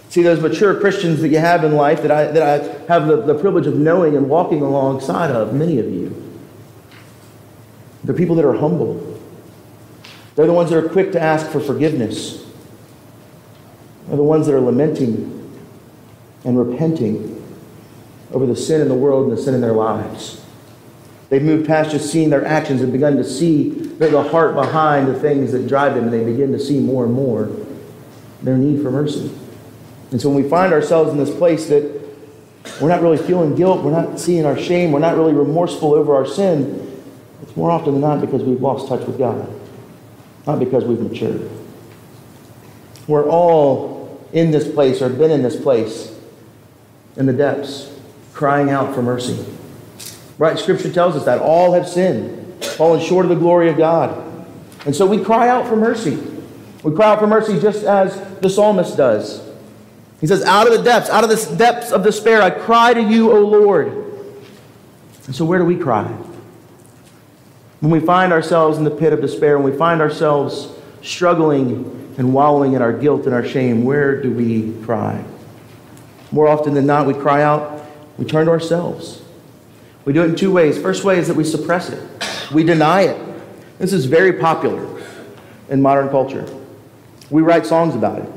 See, 0.09 0.23
those 0.23 0.41
mature 0.41 0.79
Christians 0.79 1.21
that 1.21 1.29
you 1.29 1.39
have 1.39 1.63
in 1.63 1.73
life 1.73 2.01
that 2.01 2.11
I, 2.11 2.25
that 2.25 2.43
I 2.43 2.93
have 2.93 3.07
the, 3.07 3.21
the 3.21 3.35
privilege 3.35 3.67
of 3.67 3.75
knowing 3.75 4.15
and 4.15 4.29
walking 4.29 4.61
alongside 4.61 5.31
of, 5.31 5.53
many 5.53 5.77
of 5.79 5.85
you, 5.89 6.39
they're 8.03 8.15
people 8.15 8.35
that 8.35 8.45
are 8.45 8.55
humble. 8.55 9.19
They're 10.35 10.47
the 10.47 10.53
ones 10.53 10.69
that 10.69 10.83
are 10.83 10.89
quick 10.89 11.11
to 11.11 11.21
ask 11.21 11.49
for 11.49 11.59
forgiveness. 11.59 12.45
They're 14.07 14.17
the 14.17 14.23
ones 14.23 14.47
that 14.47 14.55
are 14.55 14.61
lamenting 14.61 15.37
and 16.43 16.57
repenting 16.57 17.37
over 18.31 18.45
the 18.45 18.55
sin 18.55 18.81
in 18.81 18.87
the 18.87 18.95
world 18.95 19.29
and 19.29 19.37
the 19.37 19.41
sin 19.41 19.53
in 19.53 19.61
their 19.61 19.73
lives. 19.73 20.40
They've 21.31 21.41
moved 21.41 21.65
past 21.65 21.91
just 21.91 22.11
seeing 22.11 22.29
their 22.29 22.45
actions 22.45 22.81
and 22.81 22.91
begun 22.91 23.15
to 23.15 23.23
see 23.23 23.69
the 23.69 24.21
heart 24.21 24.53
behind 24.53 25.07
the 25.07 25.17
things 25.17 25.53
that 25.53 25.65
drive 25.65 25.95
them, 25.95 26.03
and 26.03 26.13
they 26.13 26.25
begin 26.25 26.51
to 26.51 26.59
see 26.59 26.77
more 26.77 27.05
and 27.05 27.13
more 27.13 27.49
their 28.43 28.57
need 28.57 28.83
for 28.83 28.91
mercy. 28.91 29.31
And 30.11 30.19
so 30.19 30.29
when 30.29 30.43
we 30.43 30.49
find 30.49 30.73
ourselves 30.73 31.09
in 31.09 31.17
this 31.17 31.33
place 31.33 31.67
that 31.69 32.01
we're 32.81 32.89
not 32.89 33.01
really 33.01 33.15
feeling 33.15 33.55
guilt, 33.55 33.81
we're 33.81 33.91
not 33.91 34.19
seeing 34.19 34.45
our 34.45 34.59
shame, 34.59 34.91
we're 34.91 34.99
not 34.99 35.15
really 35.15 35.31
remorseful 35.31 35.93
over 35.93 36.13
our 36.13 36.25
sin, 36.25 37.01
it's 37.41 37.55
more 37.55 37.71
often 37.71 37.93
than 37.93 38.01
not 38.01 38.19
because 38.19 38.43
we've 38.43 38.61
lost 38.61 38.89
touch 38.89 39.07
with 39.07 39.17
God, 39.17 39.49
not 40.45 40.59
because 40.59 40.83
we've 40.83 40.99
matured. 40.99 41.49
We're 43.07 43.29
all 43.29 44.21
in 44.33 44.51
this 44.51 44.69
place 44.69 45.01
or 45.01 45.07
been 45.07 45.31
in 45.31 45.43
this 45.43 45.55
place 45.55 46.13
in 47.15 47.25
the 47.25 47.33
depths, 47.33 47.89
crying 48.33 48.69
out 48.69 48.93
for 48.93 49.01
mercy. 49.01 49.45
Right? 50.41 50.57
Scripture 50.57 50.91
tells 50.91 51.15
us 51.15 51.25
that 51.25 51.37
all 51.37 51.73
have 51.73 51.87
sinned, 51.87 52.65
fallen 52.65 52.99
short 52.99 53.25
of 53.25 53.29
the 53.29 53.35
glory 53.35 53.69
of 53.69 53.77
God. 53.77 54.17
And 54.87 54.95
so 54.95 55.05
we 55.05 55.23
cry 55.23 55.47
out 55.47 55.67
for 55.67 55.75
mercy. 55.75 56.15
We 56.81 56.95
cry 56.95 57.11
out 57.11 57.19
for 57.19 57.27
mercy 57.27 57.59
just 57.59 57.83
as 57.83 58.19
the 58.39 58.49
psalmist 58.49 58.97
does. 58.97 59.47
He 60.19 60.25
says, 60.25 60.43
Out 60.43 60.65
of 60.65 60.73
the 60.73 60.81
depths, 60.81 61.11
out 61.11 61.23
of 61.23 61.29
the 61.29 61.55
depths 61.57 61.91
of 61.91 62.01
despair, 62.01 62.41
I 62.41 62.49
cry 62.49 62.91
to 62.91 63.03
you, 63.03 63.31
O 63.31 63.39
Lord. 63.41 63.89
And 65.27 65.35
so 65.35 65.45
where 65.45 65.59
do 65.59 65.65
we 65.65 65.77
cry? 65.77 66.05
When 67.79 67.91
we 67.91 67.99
find 67.99 68.33
ourselves 68.33 68.79
in 68.79 68.83
the 68.83 68.89
pit 68.89 69.13
of 69.13 69.21
despair, 69.21 69.59
when 69.59 69.71
we 69.71 69.77
find 69.77 70.01
ourselves 70.01 70.69
struggling 71.03 72.15
and 72.17 72.33
wallowing 72.33 72.73
in 72.73 72.81
our 72.81 72.93
guilt 72.93 73.27
and 73.27 73.35
our 73.35 73.45
shame, 73.45 73.83
where 73.83 74.19
do 74.19 74.31
we 74.31 74.73
cry? 74.85 75.23
More 76.31 76.47
often 76.47 76.73
than 76.73 76.87
not, 76.87 77.05
we 77.05 77.13
cry 77.13 77.43
out, 77.43 77.85
we 78.17 78.25
turn 78.25 78.47
to 78.47 78.51
ourselves. 78.51 79.20
We 80.05 80.13
do 80.13 80.23
it 80.23 80.29
in 80.29 80.35
two 80.35 80.51
ways. 80.51 80.81
First 80.81 81.03
way 81.03 81.17
is 81.17 81.27
that 81.27 81.35
we 81.35 81.43
suppress 81.43 81.89
it, 81.89 82.01
we 82.53 82.63
deny 82.63 83.01
it. 83.01 83.27
This 83.77 83.93
is 83.93 84.05
very 84.05 84.33
popular 84.33 85.01
in 85.69 85.81
modern 85.81 86.09
culture. 86.09 86.45
We 87.29 87.41
write 87.41 87.65
songs 87.65 87.95
about 87.95 88.19
it. 88.19 88.29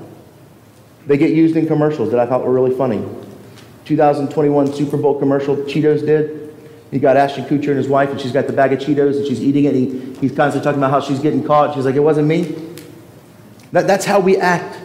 They 1.07 1.19
get 1.19 1.33
used 1.33 1.57
in 1.57 1.67
commercials 1.67 2.11
that 2.13 2.21
I 2.21 2.27
thought 2.27 2.45
were 2.45 2.53
really 2.53 2.75
funny. 2.75 3.05
2021 3.85 4.73
Super 4.73 4.97
Bowl 4.97 5.19
commercial 5.19 5.57
Cheetos 5.57 6.07
did. 6.07 6.57
He 6.91 6.99
got 6.99 7.17
Ashton 7.17 7.45
Kutcher 7.45 7.69
and 7.69 7.77
his 7.77 7.89
wife, 7.89 8.11
and 8.11 8.21
she's 8.21 8.33
got 8.33 8.47
the 8.47 8.53
bag 8.53 8.73
of 8.73 8.79
Cheetos, 8.79 9.17
and 9.17 9.27
she's 9.27 9.43
eating 9.43 9.65
it. 9.65 9.75
He, 9.75 10.15
he's 10.21 10.35
constantly 10.35 10.61
talking 10.61 10.79
about 10.79 10.91
how 10.91 11.01
she's 11.01 11.19
getting 11.19 11.45
caught. 11.45 11.75
She's 11.75 11.85
like, 11.85 11.97
it 11.97 12.01
wasn't 12.01 12.29
me. 12.29 12.55
That, 13.73 13.87
that's 13.87 14.05
how 14.05 14.21
we 14.21 14.37
act 14.37 14.79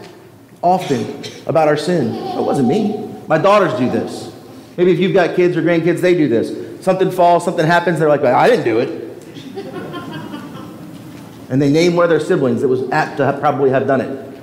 often 0.61 1.23
about 1.45 1.67
our 1.67 1.77
sin. 1.77 2.15
It 2.15 2.41
wasn't 2.41 2.67
me. 2.67 3.07
My 3.27 3.37
daughters 3.37 3.77
do 3.79 3.89
this. 3.89 4.35
Maybe 4.75 4.91
if 4.91 4.99
you've 4.99 5.13
got 5.13 5.35
kids 5.35 5.55
or 5.55 5.61
grandkids, 5.61 6.01
they 6.01 6.15
do 6.15 6.27
this. 6.27 6.68
Something 6.81 7.11
falls, 7.11 7.43
something 7.43 7.65
happens, 7.65 7.99
they're 7.99 8.09
like, 8.09 8.23
I 8.23 8.49
didn't 8.49 8.65
do 8.65 8.79
it. 8.79 9.09
and 11.49 11.61
they 11.61 11.69
name 11.69 11.95
one 11.95 12.03
of 12.03 12.09
their 12.09 12.19
siblings 12.19 12.61
that 12.61 12.67
was 12.67 12.89
apt 12.91 13.17
to 13.17 13.25
have, 13.25 13.39
probably 13.39 13.69
have 13.69 13.85
done 13.85 14.01
it. 14.01 14.41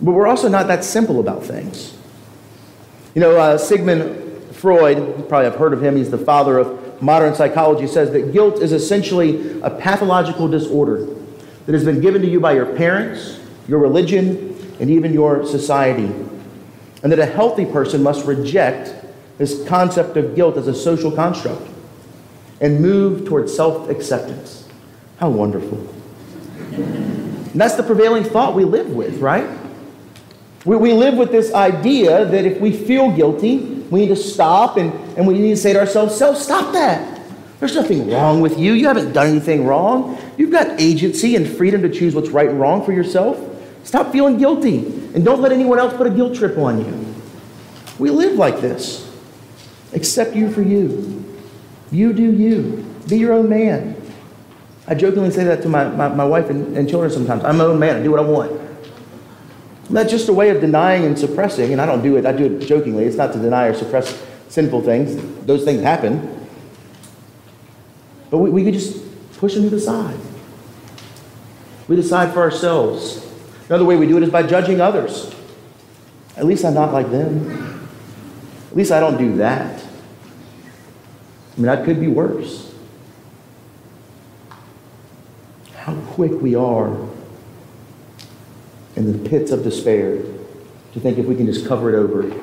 But 0.00 0.12
we're 0.12 0.26
also 0.26 0.48
not 0.48 0.66
that 0.66 0.84
simple 0.84 1.20
about 1.20 1.44
things. 1.44 1.96
You 3.14 3.20
know, 3.20 3.38
uh, 3.38 3.56
Sigmund 3.56 4.54
Freud, 4.56 4.98
you 4.98 5.24
probably 5.28 5.44
have 5.44 5.56
heard 5.56 5.72
of 5.72 5.82
him, 5.82 5.96
he's 5.96 6.10
the 6.10 6.18
father 6.18 6.58
of 6.58 7.02
modern 7.02 7.34
psychology, 7.34 7.86
says 7.86 8.10
that 8.12 8.32
guilt 8.32 8.60
is 8.60 8.72
essentially 8.72 9.60
a 9.62 9.70
pathological 9.70 10.48
disorder 10.48 11.06
that 11.66 11.72
has 11.72 11.84
been 11.84 12.00
given 12.00 12.22
to 12.22 12.28
you 12.28 12.40
by 12.40 12.52
your 12.52 12.66
parents, 12.66 13.38
your 13.68 13.78
religion, 13.78 14.56
and 14.80 14.90
even 14.90 15.12
your 15.12 15.46
society. 15.46 16.12
And 17.02 17.12
that 17.12 17.18
a 17.18 17.26
healthy 17.26 17.66
person 17.66 18.02
must 18.02 18.26
reject 18.26 18.94
this 19.38 19.66
concept 19.66 20.16
of 20.16 20.34
guilt 20.34 20.56
as 20.56 20.68
a 20.68 20.74
social 20.74 21.10
construct 21.10 21.62
and 22.60 22.80
move 22.80 23.26
towards 23.26 23.54
self 23.54 23.88
acceptance. 23.88 24.68
How 25.18 25.28
wonderful. 25.30 25.78
and 26.72 27.60
that's 27.60 27.74
the 27.74 27.82
prevailing 27.82 28.24
thought 28.24 28.54
we 28.54 28.64
live 28.64 28.90
with, 28.90 29.18
right? 29.18 29.48
We, 30.64 30.76
we 30.76 30.92
live 30.92 31.16
with 31.16 31.30
this 31.32 31.52
idea 31.52 32.24
that 32.24 32.44
if 32.44 32.60
we 32.60 32.72
feel 32.72 33.10
guilty, 33.10 33.58
we 33.58 34.00
need 34.00 34.08
to 34.08 34.16
stop 34.16 34.76
and, 34.76 34.92
and 35.18 35.26
we 35.26 35.38
need 35.38 35.50
to 35.50 35.56
say 35.56 35.72
to 35.72 35.80
ourselves, 35.80 36.16
so 36.16 36.34
stop 36.34 36.72
that. 36.72 37.20
There's 37.58 37.74
nothing 37.74 38.10
wrong 38.10 38.40
with 38.40 38.58
you. 38.58 38.72
You 38.72 38.88
haven't 38.88 39.12
done 39.12 39.28
anything 39.28 39.66
wrong. 39.66 40.18
You've 40.36 40.50
got 40.50 40.80
agency 40.80 41.36
and 41.36 41.46
freedom 41.46 41.82
to 41.82 41.88
choose 41.88 42.14
what's 42.14 42.30
right 42.30 42.48
and 42.48 42.58
wrong 42.58 42.84
for 42.84 42.92
yourself. 42.92 43.38
Stop 43.84 44.12
feeling 44.12 44.38
guilty 44.38 44.78
and 45.14 45.24
don't 45.24 45.40
let 45.40 45.52
anyone 45.52 45.78
else 45.78 45.94
put 45.94 46.06
a 46.06 46.10
guilt 46.10 46.34
trip 46.34 46.56
on 46.58 46.84
you. 46.84 47.14
We 47.98 48.10
live 48.10 48.36
like 48.36 48.60
this. 48.60 49.11
Accept 49.94 50.34
you 50.34 50.50
for 50.50 50.62
you. 50.62 51.24
You 51.90 52.12
do 52.12 52.32
you. 52.32 52.84
Be 53.08 53.18
your 53.18 53.32
own 53.32 53.48
man. 53.48 53.96
I 54.86 54.94
jokingly 54.94 55.30
say 55.30 55.44
that 55.44 55.62
to 55.62 55.68
my, 55.68 55.84
my, 55.88 56.08
my 56.08 56.24
wife 56.24 56.50
and, 56.50 56.76
and 56.76 56.88
children 56.88 57.10
sometimes. 57.10 57.44
I'm 57.44 57.58
my 57.58 57.64
own 57.64 57.78
man. 57.78 57.96
I 57.96 58.02
do 58.02 58.10
what 58.10 58.20
I 58.20 58.24
want. 58.24 58.60
That's 59.90 60.10
just 60.10 60.28
a 60.28 60.32
way 60.32 60.48
of 60.50 60.60
denying 60.60 61.04
and 61.04 61.18
suppressing, 61.18 61.72
and 61.72 61.80
I 61.80 61.86
don't 61.86 62.02
do 62.02 62.16
it, 62.16 62.24
I 62.24 62.32
do 62.32 62.44
it 62.46 62.66
jokingly. 62.66 63.04
It's 63.04 63.16
not 63.16 63.32
to 63.34 63.38
deny 63.38 63.66
or 63.66 63.74
suppress 63.74 64.26
sinful 64.48 64.82
things. 64.82 65.16
Those 65.44 65.64
things 65.64 65.82
happen. 65.82 66.48
But 68.30 68.38
we, 68.38 68.50
we 68.50 68.64
could 68.64 68.74
just 68.74 69.02
push 69.38 69.54
them 69.54 69.64
to 69.64 69.70
the 69.70 69.80
side. 69.80 70.18
We 71.88 71.96
decide 71.96 72.32
for 72.32 72.40
ourselves. 72.40 73.26
Another 73.68 73.84
way 73.84 73.96
we 73.96 74.06
do 74.06 74.16
it 74.16 74.22
is 74.22 74.30
by 74.30 74.42
judging 74.44 74.80
others. 74.80 75.34
At 76.36 76.46
least 76.46 76.64
I'm 76.64 76.74
not 76.74 76.92
like 76.92 77.10
them. 77.10 77.71
At 78.72 78.76
least 78.78 78.90
I 78.90 79.00
don't 79.00 79.18
do 79.18 79.36
that. 79.36 79.82
I 79.82 81.56
mean, 81.56 81.66
that 81.66 81.84
could 81.84 82.00
be 82.00 82.08
worse. 82.08 82.74
How 85.74 85.94
quick 86.12 86.32
we 86.40 86.54
are 86.54 86.88
in 88.96 89.12
the 89.12 89.28
pits 89.28 89.50
of 89.50 89.62
despair 89.62 90.22
to 90.94 91.00
think 91.00 91.18
if 91.18 91.26
we 91.26 91.34
can 91.34 91.44
just 91.44 91.66
cover 91.66 91.92
it 91.92 91.98
over, 91.98 92.34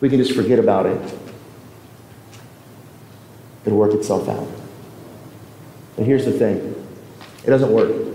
we 0.00 0.10
can 0.10 0.18
just 0.18 0.34
forget 0.34 0.58
about 0.58 0.84
it, 0.84 1.14
it'll 3.64 3.78
work 3.78 3.94
itself 3.94 4.28
out. 4.28 4.46
But 5.96 6.04
here's 6.04 6.26
the 6.26 6.32
thing 6.32 6.86
it 7.44 7.48
doesn't 7.48 7.72
work. 7.72 8.14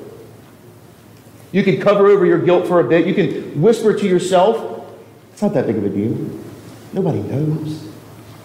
You 1.52 1.64
can 1.64 1.82
cover 1.82 2.06
over 2.06 2.24
your 2.24 2.40
guilt 2.40 2.68
for 2.68 2.82
a 2.82 2.84
bit, 2.84 3.08
you 3.08 3.16
can 3.16 3.60
whisper 3.60 3.98
to 3.98 4.08
yourself, 4.08 4.86
it's 5.34 5.42
not 5.42 5.56
that 5.56 5.66
big 5.66 5.78
of 5.78 5.86
a 5.86 5.90
deal. 5.90 6.40
Nobody 6.94 7.22
knows. 7.22 7.90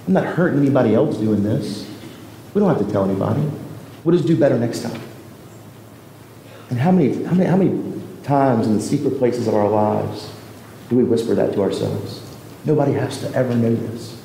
I'm 0.06 0.12
not 0.12 0.24
hurting 0.24 0.60
anybody 0.60 0.94
else 0.94 1.16
doing 1.16 1.42
this. 1.42 1.88
We 2.54 2.60
don't 2.60 2.68
have 2.74 2.84
to 2.84 2.92
tell 2.92 3.04
anybody. 3.04 3.42
We'll 4.04 4.16
just 4.16 4.28
do 4.28 4.36
better 4.36 4.58
next 4.58 4.82
time. 4.82 5.00
And 6.70 6.78
how 6.78 6.90
many, 6.90 7.24
how 7.24 7.34
many, 7.34 7.48
how 7.48 7.56
many 7.56 8.02
times 8.22 8.66
in 8.66 8.74
the 8.74 8.80
secret 8.80 9.18
places 9.18 9.46
of 9.48 9.54
our 9.54 9.68
lives 9.68 10.32
do 10.88 10.96
we 10.96 11.04
whisper 11.04 11.34
that 11.34 11.52
to 11.54 11.62
ourselves? 11.62 12.22
Nobody 12.64 12.92
has 12.92 13.20
to 13.20 13.32
ever 13.34 13.54
know 13.54 13.74
this. 13.74 14.20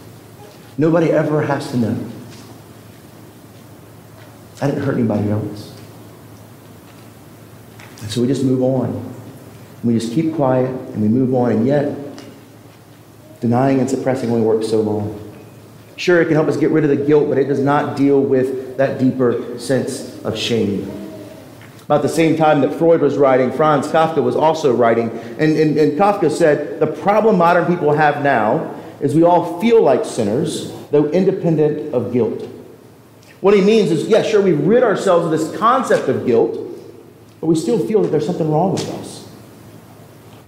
Nobody 0.78 1.12
ever 1.12 1.42
has 1.42 1.72
to 1.72 1.78
know. 1.78 2.12
I 4.62 4.68
didn't 4.68 4.84
hurt 4.84 4.96
anybody 4.96 5.30
else. 5.30 5.76
And 8.02 8.12
so 8.12 8.22
we 8.22 8.28
just 8.28 8.44
move 8.44 8.62
on. 8.62 9.14
We 9.84 9.96
just 9.96 10.14
keep 10.14 10.36
quiet 10.36 10.70
and 10.70 11.02
we 11.02 11.08
move 11.08 11.34
on, 11.34 11.52
and 11.52 11.66
yet 11.66 11.98
denying 13.42 13.80
and 13.80 13.90
suppressing 13.90 14.30
only 14.30 14.44
works 14.44 14.70
so 14.70 14.80
long. 14.80 15.20
Sure, 15.98 16.22
it 16.22 16.26
can 16.26 16.36
help 16.36 16.48
us 16.48 16.56
get 16.58 16.72
rid 16.72 16.84
of 16.84 16.90
the 16.90 17.06
guilt, 17.06 17.28
but 17.28 17.38
it 17.38 17.46
does 17.46 17.60
not 17.60 17.98
deal 17.98 18.22
with 18.22 18.78
that 18.78 18.98
deeper 18.98 19.60
sense 19.60 20.24
of 20.24 20.38
shame. 20.38 20.90
About 21.84 22.04
the 22.04 22.10
same 22.10 22.38
time 22.38 22.62
that 22.62 22.74
Freud 22.74 23.02
was 23.02 23.18
writing, 23.18 23.52
Franz 23.52 23.88
Kafka 23.88 24.24
was 24.24 24.36
also 24.36 24.74
writing. 24.74 25.10
And, 25.38 25.58
and, 25.58 25.78
and 25.78 26.00
Kafka 26.00 26.32
said, 26.32 26.80
The 26.80 26.88
problem 26.88 27.38
modern 27.38 27.66
people 27.66 27.92
have 27.92 28.24
now 28.24 28.80
is 29.02 29.14
we 29.14 29.24
all 29.24 29.60
feel 29.60 29.82
like 29.82 30.06
sinners, 30.06 30.72
though 30.92 31.08
independent 31.08 31.94
of 31.94 32.14
guilt. 32.14 32.48
What 33.42 33.56
he 33.56 33.62
means 33.62 33.92
is, 33.92 34.08
yeah, 34.08 34.22
sure, 34.22 34.42
we 34.42 34.54
rid 34.54 34.84
ourselves 34.84 35.26
of 35.26 35.32
this 35.32 35.60
concept 35.60 36.08
of 36.08 36.26
guilt, 36.26 36.54
but 37.42 37.48
we 37.48 37.56
still 37.56 37.86
feel 37.86 38.04
that 38.04 38.10
there's 38.10 38.26
something 38.26 38.50
wrong 38.50 38.72
with 38.72 38.88
us. 38.90 39.11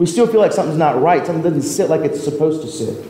We 0.04 0.08
still 0.08 0.28
feel 0.28 0.42
like 0.42 0.52
something's 0.52 0.78
not 0.78 1.02
right, 1.02 1.26
something 1.26 1.42
doesn't 1.42 1.62
sit 1.62 1.90
like 1.90 2.02
it's 2.02 2.22
supposed 2.22 2.62
to 2.62 2.68
sit. 2.68 3.06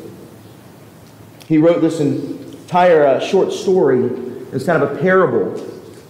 He 1.47 1.57
wrote 1.57 1.81
this 1.81 1.99
entire 1.99 3.03
uh, 3.07 3.19
short 3.19 3.51
story. 3.51 4.05
It's 4.51 4.63
kind 4.63 4.83
of 4.83 4.91
a 4.91 5.01
parable 5.01 5.59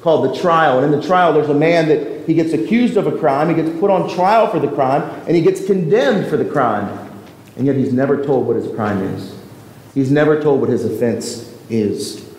called 0.01 0.29
The 0.29 0.41
Trial. 0.41 0.83
And 0.83 0.93
in 0.93 0.99
the 0.99 1.07
trial, 1.07 1.31
there's 1.31 1.47
a 1.47 1.53
man 1.53 1.87
that 1.87 2.27
he 2.27 2.33
gets 2.33 2.51
accused 2.51 2.97
of 2.97 3.07
a 3.07 3.17
crime, 3.17 3.47
he 3.47 3.55
gets 3.55 3.79
put 3.79 3.91
on 3.91 4.13
trial 4.13 4.51
for 4.51 4.59
the 4.59 4.67
crime, 4.67 5.03
and 5.25 5.37
he 5.37 5.41
gets 5.41 5.65
condemned 5.65 6.27
for 6.27 6.35
the 6.35 6.43
crime. 6.43 6.89
And 7.55 7.65
yet 7.65 7.77
he's 7.77 7.93
never 7.93 8.21
told 8.21 8.45
what 8.45 8.57
his 8.57 8.67
crime 8.75 9.01
is. 9.03 9.33
He's 9.93 10.11
never 10.11 10.41
told 10.41 10.59
what 10.59 10.69
his 10.69 10.83
offense 10.83 11.49
is. 11.69 12.29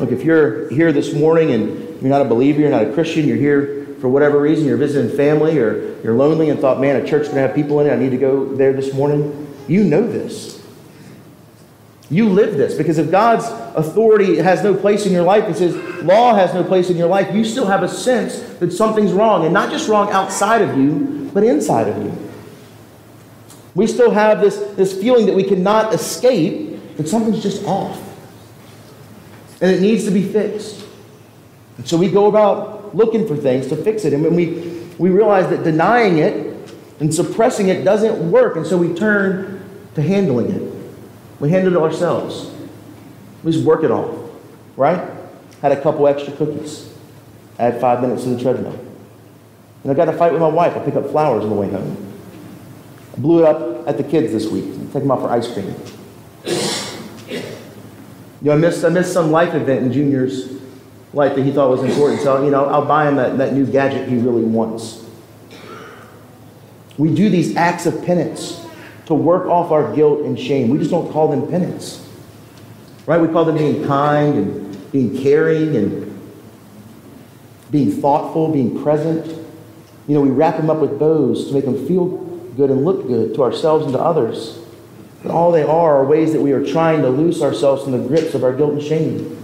Look, 0.00 0.10
if 0.10 0.24
you're 0.24 0.68
here 0.70 0.90
this 0.90 1.14
morning 1.14 1.52
and 1.52 2.02
you're 2.02 2.10
not 2.10 2.22
a 2.22 2.28
believer, 2.28 2.62
you're 2.62 2.70
not 2.70 2.82
a 2.82 2.92
Christian, 2.92 3.28
you're 3.28 3.36
here 3.36 3.75
for 4.00 4.08
whatever 4.08 4.40
reason, 4.40 4.66
you're 4.66 4.76
visiting 4.76 5.16
family, 5.16 5.58
or 5.58 6.00
you're 6.02 6.14
lonely 6.14 6.50
and 6.50 6.60
thought, 6.60 6.80
man, 6.80 6.96
a 6.96 7.06
church 7.06 7.24
going 7.24 7.36
to 7.36 7.40
have 7.40 7.54
people 7.54 7.80
in 7.80 7.86
it, 7.86 7.92
I 7.92 7.96
need 7.96 8.10
to 8.10 8.18
go 8.18 8.54
there 8.54 8.72
this 8.72 8.92
morning, 8.92 9.54
you 9.66 9.84
know 9.84 10.06
this. 10.06 10.56
You 12.08 12.28
live 12.28 12.56
this 12.56 12.74
because 12.74 12.98
if 12.98 13.10
God's 13.10 13.46
authority 13.74 14.36
has 14.36 14.62
no 14.62 14.74
place 14.74 15.06
in 15.06 15.12
your 15.12 15.24
life, 15.24 15.48
if 15.48 15.58
His 15.58 15.74
law 16.04 16.34
has 16.34 16.54
no 16.54 16.62
place 16.62 16.88
in 16.88 16.96
your 16.96 17.08
life, 17.08 17.34
you 17.34 17.44
still 17.44 17.66
have 17.66 17.82
a 17.82 17.88
sense 17.88 18.38
that 18.60 18.72
something's 18.72 19.12
wrong. 19.12 19.44
And 19.44 19.52
not 19.52 19.70
just 19.70 19.88
wrong 19.88 20.12
outside 20.12 20.62
of 20.62 20.78
you, 20.78 21.30
but 21.34 21.42
inside 21.42 21.88
of 21.88 22.00
you. 22.02 22.16
We 23.74 23.86
still 23.86 24.12
have 24.12 24.40
this, 24.40 24.56
this 24.76 24.98
feeling 24.98 25.26
that 25.26 25.34
we 25.34 25.42
cannot 25.42 25.92
escape, 25.92 26.96
that 26.96 27.08
something's 27.08 27.42
just 27.42 27.64
off. 27.64 28.00
And 29.60 29.70
it 29.70 29.80
needs 29.80 30.04
to 30.04 30.10
be 30.10 30.22
fixed. 30.22 30.86
And 31.76 31.88
so 31.88 31.96
we 31.96 32.10
go 32.10 32.26
about 32.26 32.75
looking 32.96 33.28
for 33.28 33.36
things 33.36 33.66
to 33.68 33.76
fix 33.76 34.04
it. 34.04 34.14
And 34.14 34.24
when 34.24 34.34
we, 34.34 34.88
we 34.98 35.10
realize 35.10 35.48
that 35.50 35.62
denying 35.62 36.18
it 36.18 36.56
and 36.98 37.14
suppressing 37.14 37.68
it 37.68 37.84
doesn't 37.84 38.30
work, 38.30 38.56
and 38.56 38.66
so 38.66 38.78
we 38.78 38.94
turn 38.94 39.62
to 39.94 40.02
handling 40.02 40.50
it. 40.50 40.72
We 41.38 41.50
handle 41.50 41.76
it 41.76 41.80
ourselves. 41.80 42.50
We 43.44 43.52
just 43.52 43.64
work 43.64 43.84
it 43.84 43.90
off, 43.90 44.16
right? 44.76 45.10
Had 45.60 45.72
a 45.72 45.82
couple 45.82 46.06
extra 46.08 46.34
cookies. 46.34 46.92
I 47.58 47.64
had 47.64 47.80
five 47.80 48.00
minutes 48.00 48.24
to 48.24 48.30
the 48.30 48.42
treadmill. 48.42 48.78
And 49.82 49.92
I 49.92 49.94
got 49.94 50.08
a 50.08 50.12
fight 50.12 50.32
with 50.32 50.40
my 50.40 50.48
wife. 50.48 50.74
I 50.74 50.80
pick 50.80 50.94
up 50.94 51.10
flowers 51.10 51.44
on 51.44 51.50
the 51.50 51.54
way 51.54 51.70
home. 51.70 51.96
I 53.14 53.20
blew 53.20 53.40
it 53.40 53.44
up 53.44 53.86
at 53.86 53.98
the 53.98 54.04
kids 54.04 54.32
this 54.32 54.50
week. 54.50 54.64
Take 54.92 55.02
them 55.02 55.10
out 55.10 55.20
for 55.20 55.30
ice 55.30 55.52
cream. 55.52 55.74
You 58.40 58.50
know, 58.50 58.52
I 58.52 58.56
missed, 58.56 58.84
I 58.84 58.88
missed 58.88 59.12
some 59.12 59.30
life 59.30 59.54
event 59.54 59.84
in 59.84 59.92
Junior's 59.92 60.55
life 61.16 61.34
that 61.34 61.42
he 61.42 61.50
thought 61.50 61.70
was 61.70 61.82
important. 61.82 62.20
So, 62.20 62.44
you 62.44 62.50
know, 62.50 62.66
I'll 62.66 62.84
buy 62.84 63.08
him 63.08 63.16
that, 63.16 63.38
that 63.38 63.54
new 63.54 63.64
gadget 63.64 64.06
he 64.06 64.18
really 64.18 64.44
wants. 64.44 65.02
We 66.98 67.14
do 67.14 67.30
these 67.30 67.56
acts 67.56 67.86
of 67.86 68.04
penance 68.04 68.64
to 69.06 69.14
work 69.14 69.46
off 69.46 69.70
our 69.70 69.94
guilt 69.94 70.26
and 70.26 70.38
shame. 70.38 70.68
We 70.68 70.76
just 70.76 70.90
don't 70.90 71.10
call 71.10 71.28
them 71.28 71.48
penance. 71.48 72.06
Right? 73.06 73.18
We 73.18 73.28
call 73.28 73.46
them 73.46 73.56
being 73.56 73.86
kind 73.86 74.34
and 74.34 74.92
being 74.92 75.16
caring 75.22 75.74
and 75.74 76.20
being 77.70 77.92
thoughtful, 77.92 78.52
being 78.52 78.82
present. 78.82 79.26
You 80.06 80.14
know, 80.14 80.20
we 80.20 80.30
wrap 80.30 80.58
them 80.58 80.68
up 80.68 80.80
with 80.80 80.98
bows 80.98 81.48
to 81.48 81.54
make 81.54 81.64
them 81.64 81.86
feel 81.86 82.08
good 82.58 82.70
and 82.70 82.84
look 82.84 83.06
good 83.06 83.34
to 83.36 83.42
ourselves 83.42 83.86
and 83.86 83.94
to 83.94 84.00
others. 84.00 84.58
But 85.22 85.32
all 85.32 85.50
they 85.50 85.62
are 85.62 85.96
are 85.96 86.04
ways 86.04 86.34
that 86.34 86.42
we 86.42 86.52
are 86.52 86.64
trying 86.64 87.00
to 87.02 87.08
loose 87.08 87.40
ourselves 87.40 87.84
from 87.84 87.92
the 87.92 88.06
grips 88.06 88.34
of 88.34 88.44
our 88.44 88.52
guilt 88.52 88.74
and 88.74 88.82
shame. 88.82 89.35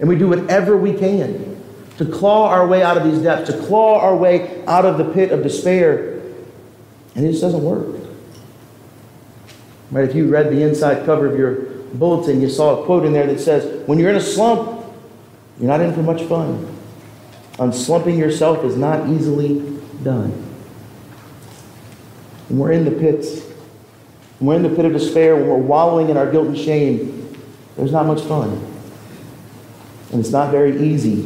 And 0.00 0.08
we 0.08 0.16
do 0.16 0.28
whatever 0.28 0.76
we 0.76 0.92
can 0.94 1.54
to 1.98 2.04
claw 2.04 2.48
our 2.48 2.66
way 2.66 2.82
out 2.82 2.96
of 2.96 3.04
these 3.04 3.22
depths, 3.22 3.50
to 3.50 3.58
claw 3.66 4.00
our 4.00 4.16
way 4.16 4.64
out 4.66 4.84
of 4.84 4.98
the 4.98 5.04
pit 5.04 5.30
of 5.30 5.42
despair. 5.42 6.20
And 7.14 7.24
it 7.24 7.30
just 7.30 7.42
doesn't 7.42 7.62
work. 7.62 8.02
Right? 9.90 10.08
If 10.08 10.16
you 10.16 10.28
read 10.28 10.50
the 10.50 10.62
inside 10.62 11.06
cover 11.06 11.26
of 11.26 11.38
your 11.38 11.52
bulletin, 11.94 12.40
you 12.40 12.48
saw 12.48 12.82
a 12.82 12.84
quote 12.84 13.04
in 13.04 13.12
there 13.12 13.26
that 13.26 13.38
says, 13.38 13.86
When 13.86 13.98
you're 13.98 14.10
in 14.10 14.16
a 14.16 14.20
slump, 14.20 14.84
you're 15.60 15.68
not 15.68 15.80
in 15.80 15.94
for 15.94 16.02
much 16.02 16.22
fun. 16.22 16.70
Unslumping 17.58 18.18
yourself 18.18 18.64
is 18.64 18.76
not 18.76 19.08
easily 19.08 19.60
done. 20.02 20.30
When 22.48 22.58
we're 22.58 22.72
in 22.72 22.84
the 22.84 22.90
pits, 22.90 23.42
when 24.40 24.46
we're 24.48 24.56
in 24.56 24.62
the 24.64 24.74
pit 24.76 24.84
of 24.84 24.92
despair, 24.92 25.36
when 25.36 25.46
we're 25.46 25.56
wallowing 25.58 26.08
in 26.08 26.16
our 26.16 26.30
guilt 26.30 26.48
and 26.48 26.58
shame, 26.58 27.38
there's 27.76 27.92
not 27.92 28.06
much 28.06 28.22
fun. 28.22 28.73
And 30.14 30.20
it's 30.20 30.30
not 30.30 30.52
very 30.52 30.80
easy 30.80 31.22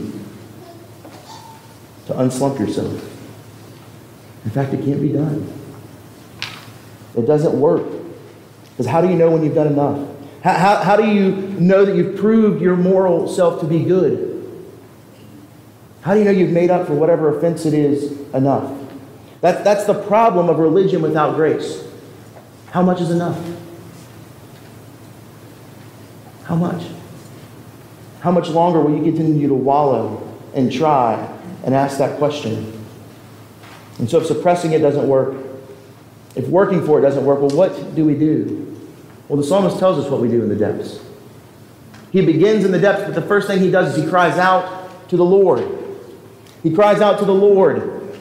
to 2.06 2.14
unslump 2.14 2.58
yourself. 2.58 2.90
In 4.46 4.50
fact, 4.50 4.72
it 4.72 4.82
can't 4.82 5.02
be 5.02 5.10
done. 5.10 5.46
It 7.14 7.26
doesn't 7.26 7.52
work. 7.52 7.86
Because 8.70 8.86
how 8.86 9.02
do 9.02 9.08
you 9.08 9.14
know 9.14 9.30
when 9.30 9.44
you've 9.44 9.54
done 9.54 9.66
enough? 9.66 10.08
How, 10.42 10.54
how, 10.54 10.76
how 10.76 10.96
do 10.96 11.06
you 11.06 11.32
know 11.60 11.84
that 11.84 11.96
you've 11.96 12.16
proved 12.16 12.62
your 12.62 12.76
moral 12.76 13.28
self 13.28 13.60
to 13.60 13.66
be 13.66 13.84
good? 13.84 14.24
How 16.00 16.14
do 16.14 16.20
you 16.20 16.24
know 16.24 16.30
you've 16.30 16.52
made 16.52 16.70
up 16.70 16.86
for 16.86 16.94
whatever 16.94 17.36
offense 17.36 17.66
it 17.66 17.74
is 17.74 18.18
enough? 18.32 18.74
That, 19.42 19.64
that's 19.64 19.84
the 19.84 20.02
problem 20.04 20.48
of 20.48 20.60
religion 20.60 21.02
without 21.02 21.34
grace. 21.34 21.84
How 22.70 22.80
much 22.80 23.02
is 23.02 23.10
enough? 23.10 23.38
How 26.44 26.56
much? 26.56 26.84
How 28.20 28.30
much 28.30 28.48
longer 28.48 28.80
will 28.80 28.96
you 28.96 29.02
continue 29.02 29.48
to 29.48 29.54
wallow 29.54 30.22
and 30.54 30.72
try 30.72 31.14
and 31.64 31.74
ask 31.74 31.98
that 31.98 32.18
question? 32.18 32.74
And 33.98 34.08
so, 34.08 34.20
if 34.20 34.26
suppressing 34.26 34.72
it 34.72 34.78
doesn't 34.78 35.06
work, 35.06 35.36
if 36.34 36.46
working 36.48 36.84
for 36.84 36.98
it 36.98 37.02
doesn't 37.02 37.24
work, 37.24 37.40
well, 37.40 37.50
what 37.50 37.94
do 37.94 38.04
we 38.04 38.14
do? 38.14 38.64
Well, 39.28 39.36
the 39.36 39.44
psalmist 39.44 39.78
tells 39.78 40.04
us 40.04 40.10
what 40.10 40.20
we 40.20 40.28
do 40.28 40.42
in 40.42 40.48
the 40.48 40.56
depths. 40.56 41.00
He 42.12 42.24
begins 42.24 42.64
in 42.64 42.72
the 42.72 42.78
depths, 42.78 43.04
but 43.04 43.14
the 43.14 43.26
first 43.26 43.46
thing 43.46 43.58
he 43.58 43.70
does 43.70 43.96
is 43.96 44.04
he 44.04 44.08
cries 44.08 44.38
out 44.38 45.08
to 45.10 45.16
the 45.16 45.24
Lord. 45.24 45.66
He 46.62 46.72
cries 46.72 47.00
out 47.00 47.18
to 47.18 47.24
the 47.24 47.34
Lord. 47.34 48.16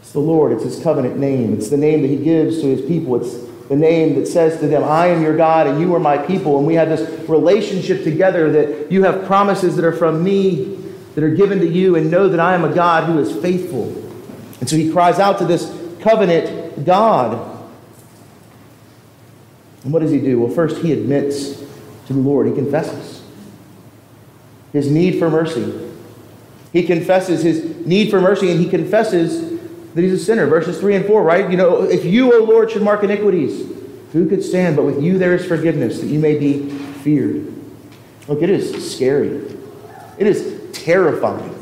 It's 0.00 0.12
the 0.12 0.20
Lord, 0.20 0.52
it's 0.52 0.64
his 0.64 0.82
covenant 0.82 1.18
name. 1.18 1.54
It's 1.54 1.70
the 1.70 1.76
name 1.76 2.02
that 2.02 2.08
he 2.08 2.16
gives 2.16 2.60
to 2.60 2.66
his 2.66 2.82
people. 2.82 3.16
It's 3.16 3.47
the 3.68 3.76
name 3.76 4.14
that 4.14 4.26
says 4.26 4.58
to 4.60 4.66
them, 4.66 4.82
I 4.82 5.08
am 5.08 5.22
your 5.22 5.36
God 5.36 5.66
and 5.66 5.80
you 5.80 5.94
are 5.94 6.00
my 6.00 6.18
people. 6.18 6.56
And 6.58 6.66
we 6.66 6.74
have 6.74 6.88
this 6.88 7.28
relationship 7.28 8.02
together 8.02 8.50
that 8.52 8.90
you 8.90 9.02
have 9.04 9.26
promises 9.26 9.76
that 9.76 9.84
are 9.84 9.92
from 9.92 10.24
me 10.24 10.76
that 11.14 11.24
are 11.24 11.34
given 11.34 11.58
to 11.58 11.66
you, 11.66 11.96
and 11.96 12.12
know 12.12 12.28
that 12.28 12.38
I 12.38 12.54
am 12.54 12.64
a 12.64 12.72
God 12.72 13.04
who 13.04 13.18
is 13.18 13.34
faithful. 13.42 13.92
And 14.60 14.70
so 14.70 14.76
he 14.76 14.92
cries 14.92 15.18
out 15.18 15.38
to 15.38 15.44
this 15.44 15.64
covenant 15.98 16.84
God. 16.84 17.58
And 19.82 19.92
what 19.92 19.98
does 19.98 20.12
he 20.12 20.20
do? 20.20 20.38
Well, 20.38 20.54
first, 20.54 20.80
he 20.80 20.92
admits 20.92 21.56
to 22.06 22.12
the 22.12 22.20
Lord, 22.20 22.46
he 22.46 22.54
confesses 22.54 23.24
his 24.72 24.88
need 24.88 25.18
for 25.18 25.28
mercy. 25.28 25.90
He 26.72 26.84
confesses 26.84 27.42
his 27.42 27.84
need 27.84 28.10
for 28.10 28.20
mercy, 28.20 28.52
and 28.52 28.60
he 28.60 28.68
confesses 28.68 29.57
that 29.98 30.04
he's 30.04 30.12
a 30.12 30.24
sinner. 30.24 30.46
Verses 30.46 30.78
3 30.78 30.94
and 30.94 31.06
4, 31.06 31.24
right? 31.24 31.50
You 31.50 31.56
know, 31.56 31.82
if 31.82 32.04
you, 32.04 32.32
O 32.32 32.44
Lord, 32.44 32.70
should 32.70 32.82
mark 32.82 33.02
iniquities, 33.02 33.68
who 34.12 34.28
could 34.28 34.44
stand? 34.44 34.76
But 34.76 34.84
with 34.84 35.02
you 35.02 35.18
there 35.18 35.34
is 35.34 35.44
forgiveness, 35.44 35.98
that 35.98 36.06
you 36.06 36.20
may 36.20 36.38
be 36.38 36.70
feared. 36.70 37.52
Look, 38.28 38.40
it 38.40 38.48
is 38.48 38.94
scary. 38.94 39.44
It 40.16 40.28
is 40.28 40.70
terrifying 40.72 41.52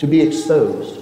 to 0.00 0.08
be 0.08 0.20
exposed. 0.20 1.00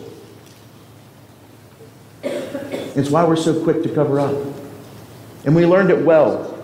It's 2.23 3.09
why 3.09 3.25
we're 3.25 3.37
so 3.37 3.65
quick 3.65 3.83
to 3.85 3.89
cover 3.89 4.21
up. 4.21 4.37
And 5.47 5.57
we 5.57 5.65
learned 5.65 5.89
it 5.89 6.05
well. 6.05 6.55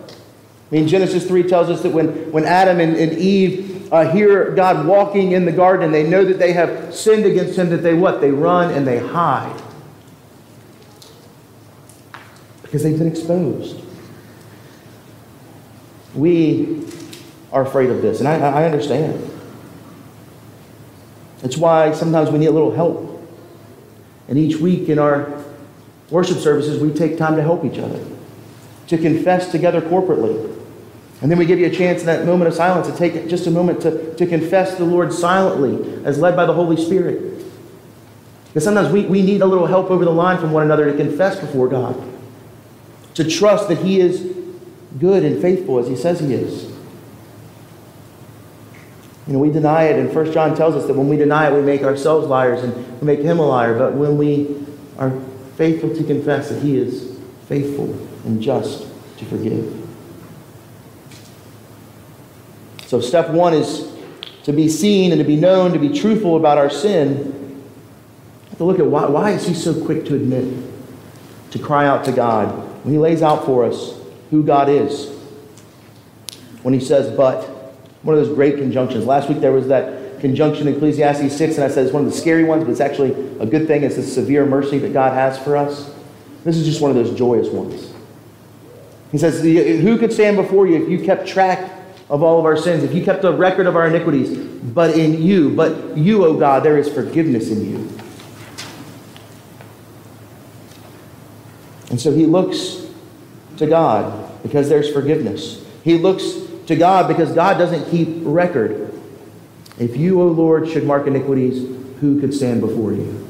I 0.70 0.74
mean, 0.74 0.86
Genesis 0.86 1.26
3 1.26 1.44
tells 1.44 1.70
us 1.70 1.82
that 1.82 1.94
when, 1.94 2.30
when 2.30 2.44
Adam 2.44 2.78
and, 2.78 2.94
and 2.94 3.16
Eve 3.16 3.75
uh, 3.90 4.11
hear 4.11 4.51
God 4.53 4.87
walking 4.87 5.33
in 5.33 5.44
the 5.44 5.53
garden, 5.53 5.92
they 5.92 6.09
know 6.09 6.25
that 6.25 6.38
they 6.38 6.53
have 6.53 6.94
sinned 6.94 7.25
against 7.25 7.59
him, 7.59 7.70
that 7.70 7.79
they 7.79 7.94
what? 7.94 8.20
They 8.20 8.31
run 8.31 8.72
and 8.72 8.87
they 8.87 8.99
hide. 8.99 9.62
Because 12.62 12.83
they've 12.83 12.99
been 12.99 13.09
exposed. 13.09 13.81
We 16.14 16.85
are 17.53 17.62
afraid 17.62 17.90
of 17.90 18.03
this, 18.03 18.20
and 18.20 18.29
I, 18.29 18.38
I 18.38 18.64
understand. 18.64 19.31
It's 21.42 21.57
why 21.57 21.92
sometimes 21.92 22.31
we 22.31 22.38
need 22.38 22.46
a 22.46 22.53
little 22.53 22.75
help. 22.75 23.12
And 24.29 24.38
each 24.38 24.57
week 24.57 24.88
in 24.88 24.99
our 24.99 25.44
worship 26.11 26.38
services, 26.38 26.81
we 26.81 26.92
take 26.92 27.18
time 27.18 27.37
to 27.37 27.42
help 27.42 27.64
each 27.64 27.79
other, 27.79 28.05
to 28.88 28.99
confess 28.99 29.53
together 29.53 29.81
corporately. 29.81 30.55
And 31.22 31.31
then 31.31 31.38
we 31.38 31.46
give 31.46 31.59
you 31.59 31.66
a 31.66 31.70
chance 31.70 32.00
in 32.00 32.07
that 32.07 32.26
moment 32.26 32.48
of 32.48 32.55
silence 32.55 32.88
to 32.88 32.96
take 32.96 33.29
just 33.29 33.46
a 33.46 33.50
moment 33.50 33.81
to, 33.83 34.14
to 34.16 34.26
confess 34.26 34.76
the 34.76 34.85
Lord 34.85 35.12
silently 35.12 36.05
as 36.05 36.18
led 36.18 36.37
by 36.37 36.44
the 36.44 36.52
Holy 36.52 36.76
Spirit. 36.76 37.42
Because 38.48 38.64
sometimes 38.64 38.92
we, 38.92 39.07
we 39.07 39.22
need 39.22 39.40
a 39.40 39.46
little 39.46 39.66
help 39.66 39.90
over 39.90 40.05
the 40.05 40.11
line 40.11 40.38
from 40.38 40.52
one 40.52 40.62
another 40.62 40.90
to 40.90 40.96
confess 40.96 41.40
before 41.40 41.68
God, 41.68 42.00
to 43.14 43.24
trust 43.24 43.68
that 43.68 43.79
He 43.79 44.00
is 44.00 44.35
good 44.98 45.24
and 45.24 45.40
faithful 45.40 45.79
as 45.79 45.88
He 45.88 45.96
says 45.96 46.20
He 46.20 46.35
is. 46.35 46.76
You 49.26 49.33
know, 49.33 49.38
we 49.40 49.50
deny 49.50 49.85
it, 49.85 49.98
and 49.98 50.12
First 50.12 50.33
John 50.33 50.55
tells 50.55 50.76
us 50.76 50.87
that 50.87 50.94
when 50.94 51.09
we 51.09 51.16
deny 51.16 51.50
it, 51.50 51.55
we 51.55 51.62
make 51.62 51.83
ourselves 51.83 52.29
liars 52.29 52.62
and 52.62 53.00
we 53.00 53.07
make 53.07 53.20
him 53.20 53.40
a 53.40 53.46
liar. 53.46 53.76
But 53.76 53.94
when 53.94 54.16
we 54.18 54.64
are 54.98 55.11
faithful 55.57 55.94
to 55.94 56.05
confess 56.05 56.50
that 56.50 56.62
he 56.62 56.76
is 56.76 57.18
faithful 57.46 57.92
and 58.24 58.40
just 58.40 58.87
to 59.18 59.24
forgive. 59.24 59.75
So, 62.87 63.01
step 63.01 63.31
one 63.31 63.53
is 63.53 63.92
to 64.44 64.53
be 64.53 64.68
seen 64.68 65.11
and 65.11 65.18
to 65.18 65.25
be 65.25 65.37
known, 65.37 65.72
to 65.72 65.79
be 65.79 65.99
truthful 65.99 66.37
about 66.37 66.57
our 66.57 66.70
sin. 66.70 67.61
to 68.57 68.64
look 68.64 68.79
at 68.79 68.87
why, 68.87 69.07
why 69.07 69.33
is 69.33 69.46
he 69.46 69.55
so 69.55 69.85
quick 69.85 70.05
to 70.07 70.14
admit, 70.14 70.44
to 71.51 71.59
cry 71.59 71.87
out 71.87 72.05
to 72.05 72.12
God 72.12 72.49
when 72.85 72.94
he 72.94 72.99
lays 72.99 73.22
out 73.22 73.44
for 73.44 73.64
us 73.64 73.99
who 74.31 74.44
God 74.44 74.68
is. 74.68 75.09
When 76.62 76.72
he 76.72 76.81
says, 76.81 77.14
but 77.16 77.44
one 78.03 78.16
of 78.16 78.25
those 78.25 78.35
great 78.35 78.57
conjunctions. 78.57 79.05
Last 79.05 79.29
week 79.29 79.40
there 79.40 79.53
was 79.53 79.66
that 79.68 80.20
conjunction 80.20 80.68
in 80.68 80.77
Ecclesiastes 80.77 81.37
6, 81.37 81.57
and 81.57 81.64
I 81.64 81.68
said 81.68 81.85
it's 81.85 81.92
one 81.92 82.07
of 82.07 82.12
the 82.12 82.16
scary 82.16 82.44
ones, 82.44 82.64
but 82.64 82.70
it's 82.70 82.81
actually 82.81 83.12
a 83.40 83.46
good 83.46 83.66
thing. 83.66 83.83
It's 83.83 83.96
the 83.96 84.03
severe 84.03 84.46
mercy 84.46 84.79
that 84.79 84.92
God 84.92 85.12
has 85.12 85.38
for 85.38 85.57
us. 85.57 85.92
This 86.44 86.57
is 86.57 86.64
just 86.64 86.81
one 86.81 86.90
of 86.90 86.96
those 86.96 87.16
joyous 87.18 87.49
ones. 87.49 87.92
He 89.11 89.18
says, 89.18 89.42
Who 89.42 89.99
could 89.99 90.12
stand 90.12 90.37
before 90.37 90.66
you 90.66 90.83
if 90.83 90.88
you 90.88 91.05
kept 91.05 91.27
track 91.27 91.75
of 92.08 92.22
all 92.22 92.38
of 92.38 92.44
our 92.44 92.56
sins, 92.56 92.84
if 92.84 92.94
you 92.94 93.04
kept 93.04 93.24
a 93.24 93.32
record 93.32 93.66
of 93.66 93.76
our 93.76 93.86
iniquities? 93.86 94.36
But 94.36 94.96
in 94.96 95.22
you, 95.22 95.54
but 95.54 95.96
you, 95.96 96.24
O 96.24 96.34
God, 96.34 96.62
there 96.62 96.78
is 96.78 96.92
forgiveness 96.92 97.50
in 97.50 97.70
you. 97.70 97.98
And 101.90 102.00
so 102.00 102.12
he 102.12 102.26
looks 102.26 102.86
to 103.58 103.66
God 103.66 104.42
because 104.42 104.68
there's 104.68 104.92
forgiveness. 104.92 105.64
He 105.82 105.98
looks 105.98 106.24
to 106.66 106.76
God 106.76 107.08
because 107.08 107.32
God 107.32 107.58
doesn't 107.58 107.90
keep 107.90 108.08
record. 108.22 108.92
If 109.78 109.96
you, 109.96 110.20
O 110.20 110.26
Lord, 110.26 110.68
should 110.68 110.84
mark 110.84 111.06
iniquities, 111.06 111.76
who 112.00 112.20
could 112.20 112.34
stand 112.34 112.60
before 112.60 112.92
you? 112.92 113.26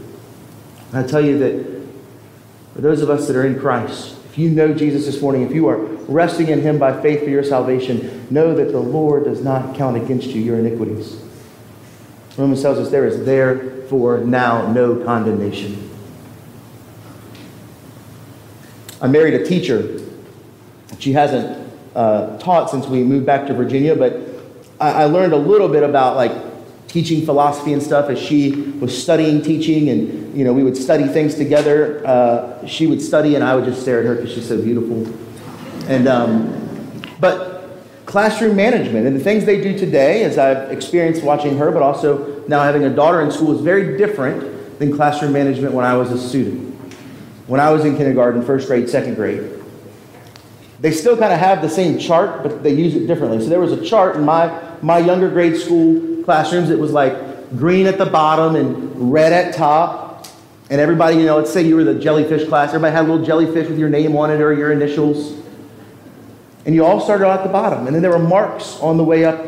I 0.93 1.03
tell 1.03 1.21
you 1.21 1.39
that 1.39 1.87
for 2.75 2.81
those 2.81 3.03
of 3.03 3.11
us 3.11 3.27
that 3.27 3.37
are 3.37 3.47
in 3.47 3.59
Christ, 3.59 4.17
if 4.31 4.39
you 4.39 4.51
know 4.51 4.75
Jesus 4.75 5.07
this 5.07 5.21
morning, 5.21 5.43
if 5.43 5.53
you 5.53 5.69
are 5.69 5.96
resting 6.09 6.49
in 6.49 6.61
him 6.61 6.79
by 6.79 7.01
faith 7.01 7.25
for 7.25 7.31
your 7.31 7.43
salvation, 7.43 8.27
know 8.31 8.55
that 8.55 8.73
the 8.73 8.81
Lord 8.81 9.25
does 9.25 9.43
not 9.43 9.77
count 9.77 9.97
against 9.97 10.29
you 10.29 10.41
your 10.41 10.59
iniquities. 10.59 11.23
Romans 12.37 12.63
tells 12.63 12.79
us 12.79 12.91
there 12.91 13.07
is 13.07 13.25
therefore 13.25 14.19
now 14.19 14.71
no 14.73 15.03
condemnation. 15.05 15.91
I 19.01 19.09
married 19.09 19.35
a 19.35 19.45
teacher. 19.45 20.01
She 20.99 21.13
hasn't 21.13 21.71
uh, 21.95 22.39
taught 22.39 22.71
since 22.71 22.87
we 22.87 23.03
moved 23.03 23.27
back 23.27 23.47
to 23.47 23.55
Virginia, 23.55 23.95
but 23.95 24.21
I, 24.81 25.03
I 25.03 25.05
learned 25.05 25.33
a 25.33 25.39
little 25.39 25.69
bit 25.69 25.83
about 25.83 26.17
like 26.17 26.33
teaching 26.89 27.25
philosophy 27.25 27.73
and 27.73 27.83
stuff 27.83 28.09
as 28.09 28.19
she 28.19 28.53
was 28.53 28.97
studying 28.97 29.43
teaching 29.43 29.91
and 29.91 30.37
you 30.37 30.45
know 30.45 30.53
we 30.53 30.63
would 30.63 30.77
study 30.77 31.07
things 31.07 31.35
together 31.35 32.07
uh, 32.07 32.67
she 32.67 32.87
would 32.87 33.03
study 33.03 33.35
and 33.35 33.45
i 33.45 33.55
would 33.55 33.65
just 33.65 33.83
stare 33.83 33.99
at 34.01 34.07
her 34.07 34.15
because 34.15 34.33
she's 34.33 34.49
so 34.49 34.63
beautiful 34.63 35.05
and 35.89 36.09
um, 36.09 37.03
but 37.21 37.53
classroom 38.07 38.55
management 38.55 39.07
and 39.07 39.17
the 39.17 39.21
things 39.21 39.45
they 39.45 39.61
do 39.61 39.77
today 39.77 40.23
as 40.23 40.39
i've 40.39 40.71
experienced 40.71 41.25
watching 41.25 41.59
her 41.59 41.73
but 41.73 41.83
also 41.83 42.47
now 42.47 42.63
having 42.63 42.85
a 42.85 42.91
daughter 42.91 43.21
in 43.21 43.33
school 43.33 43.53
is 43.53 43.61
very 43.61 43.99
different 43.99 44.79
than 44.79 44.95
classroom 44.95 45.33
management 45.33 45.75
when 45.75 45.85
i 45.85 45.93
was 45.93 46.13
a 46.13 46.19
student 46.19 46.73
when 47.49 47.59
i 47.61 47.69
was 47.69 47.85
in 47.85 47.97
kindergarten 47.97 48.43
first 48.43 48.69
grade 48.69 48.89
second 48.89 49.17
grade 49.17 49.53
they 50.79 50.93
still 50.93 51.17
kind 51.17 51.33
of 51.33 51.41
have 51.41 51.61
the 51.63 51.69
same 51.69 51.99
chart 51.99 52.45
but 52.45 52.63
they 52.63 52.73
use 52.73 52.95
it 52.95 53.09
differently 53.09 53.41
so 53.41 53.49
there 53.49 53.59
was 53.59 53.73
a 53.73 53.85
chart 53.85 54.15
in 54.15 54.25
my 54.25 54.49
my 54.83 54.99
younger 54.99 55.29
grade 55.29 55.57
school 55.57 56.17
classrooms, 56.27 56.71
it 56.71 56.79
was 56.79 56.93
like 56.93 57.57
green 57.57 57.87
at 57.87 57.97
the 57.97 58.05
bottom 58.05 58.57
and 58.57 59.13
red 59.13 59.33
at 59.33 59.55
top. 59.55 60.27
And 60.69 60.81
everybody, 60.81 61.17
you 61.17 61.25
know, 61.25 61.37
let's 61.37 61.53
say 61.53 61.63
you 61.63 61.77
were 61.77 61.85
the 61.85 61.95
jellyfish 61.95 62.49
class, 62.49 62.71
everybody 62.71 62.93
had 62.93 63.05
a 63.05 63.09
little 63.09 63.25
jellyfish 63.25 63.69
with 63.69 63.79
your 63.79 63.89
name 63.89 64.17
on 64.17 64.31
it 64.31 64.41
or 64.41 64.53
your 64.53 64.73
initials. 64.73 65.46
And 66.67 66.75
you 66.75 66.85
all 66.85 67.01
started 67.01 67.27
out 67.27 67.39
at 67.39 67.47
the 67.47 67.53
bottom. 67.53 67.87
And 67.87 67.95
then 67.95 68.03
there 68.03 68.11
were 68.11 68.19
marks 68.19 68.79
on 68.81 68.97
the 68.97 69.05
way 69.05 69.25
up 69.25 69.41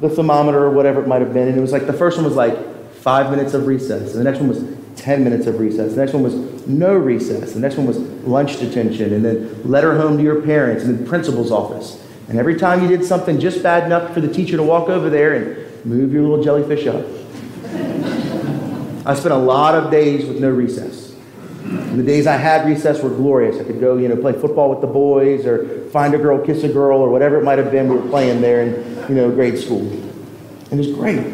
the 0.00 0.08
thermometer 0.08 0.64
or 0.64 0.70
whatever 0.70 1.00
it 1.00 1.06
might 1.06 1.20
have 1.20 1.32
been. 1.32 1.48
And 1.48 1.56
it 1.56 1.60
was 1.60 1.70
like 1.70 1.86
the 1.86 1.92
first 1.92 2.16
one 2.16 2.24
was 2.24 2.34
like 2.34 2.92
five 2.94 3.30
minutes 3.30 3.54
of 3.54 3.66
recess. 3.66 4.14
And 4.14 4.20
the 4.20 4.24
next 4.24 4.40
one 4.40 4.48
was 4.48 4.64
10 4.96 5.22
minutes 5.22 5.46
of 5.46 5.60
recess. 5.60 5.94
The 5.94 6.00
next 6.00 6.14
one 6.14 6.22
was 6.22 6.34
no 6.66 6.94
recess. 6.94 7.52
The 7.52 7.60
next 7.60 7.76
one 7.76 7.86
was 7.86 7.98
lunch 7.98 8.58
detention. 8.58 9.12
And 9.12 9.24
then 9.24 9.70
letter 9.70 9.96
home 9.96 10.16
to 10.16 10.22
your 10.22 10.42
parents. 10.42 10.84
And 10.84 10.98
then 10.98 11.06
principal's 11.06 11.52
office. 11.52 12.00
And 12.28 12.38
every 12.38 12.58
time 12.58 12.82
you 12.82 12.88
did 12.88 13.04
something 13.04 13.38
just 13.38 13.62
bad 13.62 13.84
enough 13.84 14.14
for 14.14 14.20
the 14.20 14.32
teacher 14.32 14.56
to 14.56 14.62
walk 14.62 14.88
over 14.88 15.10
there 15.10 15.34
and 15.34 15.64
Move 15.84 16.14
your 16.14 16.22
little 16.22 16.42
jellyfish 16.42 16.86
up. 16.86 16.94
I 19.06 19.14
spent 19.14 19.34
a 19.34 19.36
lot 19.36 19.74
of 19.74 19.90
days 19.90 20.24
with 20.24 20.40
no 20.40 20.48
recess. 20.48 21.14
And 21.62 21.98
the 21.98 22.02
days 22.02 22.26
I 22.26 22.36
had 22.36 22.66
recess 22.66 23.02
were 23.02 23.10
glorious. 23.10 23.60
I 23.60 23.64
could 23.64 23.80
go, 23.80 23.98
you 23.98 24.08
know, 24.08 24.16
play 24.16 24.32
football 24.32 24.70
with 24.70 24.80
the 24.80 24.86
boys 24.86 25.44
or 25.44 25.83
find 25.94 26.12
a 26.12 26.18
girl, 26.18 26.44
kiss 26.44 26.64
a 26.64 26.68
girl, 26.68 26.98
or 26.98 27.08
whatever 27.08 27.38
it 27.38 27.44
might 27.44 27.56
have 27.56 27.70
been 27.70 27.88
we 27.88 27.94
were 27.94 28.08
playing 28.08 28.40
there 28.40 28.62
in, 28.62 29.08
you 29.08 29.14
know, 29.14 29.30
grade 29.30 29.56
school. 29.56 29.78
And 29.78 30.72
it 30.72 30.76
was 30.78 30.88
great. 30.88 31.24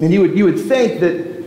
And 0.00 0.12
you 0.12 0.22
would, 0.22 0.36
you 0.36 0.44
would 0.46 0.58
think 0.58 0.98
that 0.98 1.44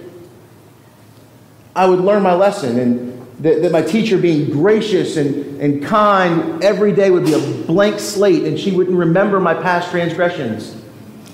I 1.75 1.86
would 1.86 1.99
learn 1.99 2.23
my 2.23 2.34
lesson 2.34 2.79
and 2.79 3.27
that, 3.39 3.62
that 3.63 3.73
my 3.73 3.81
teacher 3.81 4.17
being 4.17 4.49
gracious 4.49 5.17
and, 5.17 5.60
and 5.60 5.84
kind 5.84 6.63
every 6.63 6.93
day 6.93 7.12
would 7.12 7.25
be 7.25 7.34
a 7.34 7.63
blank 7.65 7.99
slate 7.99 8.45
and 8.45 8.58
she 8.58 8.71
wouldn't 8.71 8.95
remember 8.95 9.41
my 9.41 9.53
past 9.53 9.91
transgressions. 9.91 10.81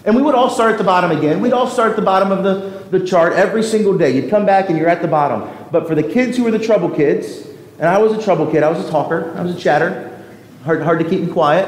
And 0.05 0.15
we 0.15 0.23
would 0.23 0.33
all 0.33 0.49
start 0.49 0.71
at 0.71 0.79
the 0.79 0.83
bottom 0.83 1.11
again. 1.11 1.39
We'd 1.39 1.53
all 1.53 1.67
start 1.67 1.91
at 1.91 1.95
the 1.97 2.01
bottom 2.01 2.31
of 2.31 2.43
the, 2.43 2.97
the 2.97 3.05
chart 3.05 3.33
every 3.33 3.61
single 3.61 3.95
day. 3.95 4.09
You'd 4.09 4.31
come 4.31 4.47
back 4.47 4.69
and 4.69 4.77
you're 4.79 4.89
at 4.89 5.03
the 5.03 5.07
bottom. 5.07 5.47
But 5.71 5.87
for 5.87 5.93
the 5.93 6.01
kids 6.01 6.35
who 6.35 6.45
were 6.45 6.51
the 6.51 6.57
trouble 6.57 6.89
kids, 6.89 7.50
and 7.81 7.89
I 7.89 7.97
was 7.97 8.13
a 8.13 8.23
trouble 8.23 8.45
kid, 8.45 8.61
I 8.61 8.69
was 8.69 8.87
a 8.87 8.91
talker, 8.91 9.35
I 9.35 9.41
was 9.41 9.55
a 9.55 9.59
chatter, 9.59 10.23
hard, 10.63 10.83
hard 10.83 10.99
to 10.99 11.09
keep 11.09 11.21
me 11.21 11.27
quiet. 11.27 11.67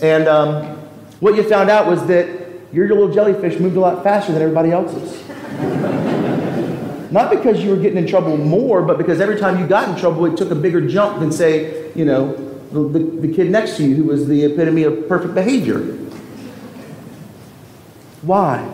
And 0.00 0.28
um, 0.28 0.78
what 1.18 1.34
you 1.34 1.42
found 1.42 1.68
out 1.68 1.88
was 1.88 2.06
that 2.06 2.28
your 2.72 2.88
little 2.88 3.12
jellyfish 3.12 3.58
moved 3.58 3.76
a 3.76 3.80
lot 3.80 4.04
faster 4.04 4.32
than 4.32 4.40
everybody 4.40 4.70
else's. 4.70 5.20
Not 7.10 7.30
because 7.30 7.60
you 7.60 7.70
were 7.70 7.76
getting 7.76 7.98
in 7.98 8.06
trouble 8.06 8.36
more, 8.36 8.82
but 8.82 8.98
because 8.98 9.20
every 9.20 9.36
time 9.36 9.58
you 9.58 9.66
got 9.66 9.88
in 9.88 9.96
trouble, 9.96 10.26
it 10.26 10.36
took 10.36 10.52
a 10.52 10.54
bigger 10.54 10.86
jump 10.86 11.18
than, 11.18 11.32
say, 11.32 11.92
you 11.96 12.04
know, 12.04 12.32
the, 12.70 12.98
the, 12.98 13.26
the 13.26 13.34
kid 13.34 13.50
next 13.50 13.78
to 13.78 13.82
you 13.82 13.96
who 13.96 14.04
was 14.04 14.28
the 14.28 14.44
epitome 14.44 14.84
of 14.84 15.08
perfect 15.08 15.34
behavior. 15.34 15.80
Why? 18.22 18.72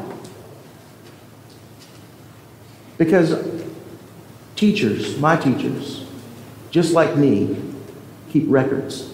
Because 2.98 3.64
teachers, 4.54 5.18
my 5.18 5.36
teachers, 5.36 6.05
just 6.76 6.92
like 6.92 7.16
me, 7.16 7.56
keep 8.28 8.44
records 8.48 9.10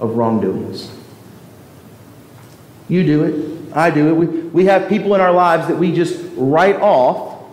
of 0.00 0.16
wrongdoings. 0.16 0.90
You 2.88 3.04
do 3.04 3.24
it. 3.24 3.76
I 3.76 3.90
do 3.90 4.08
it. 4.08 4.12
We, 4.14 4.26
we 4.26 4.64
have 4.64 4.88
people 4.88 5.14
in 5.14 5.20
our 5.20 5.30
lives 5.30 5.68
that 5.68 5.76
we 5.76 5.92
just 5.92 6.18
write 6.34 6.76
off 6.76 7.44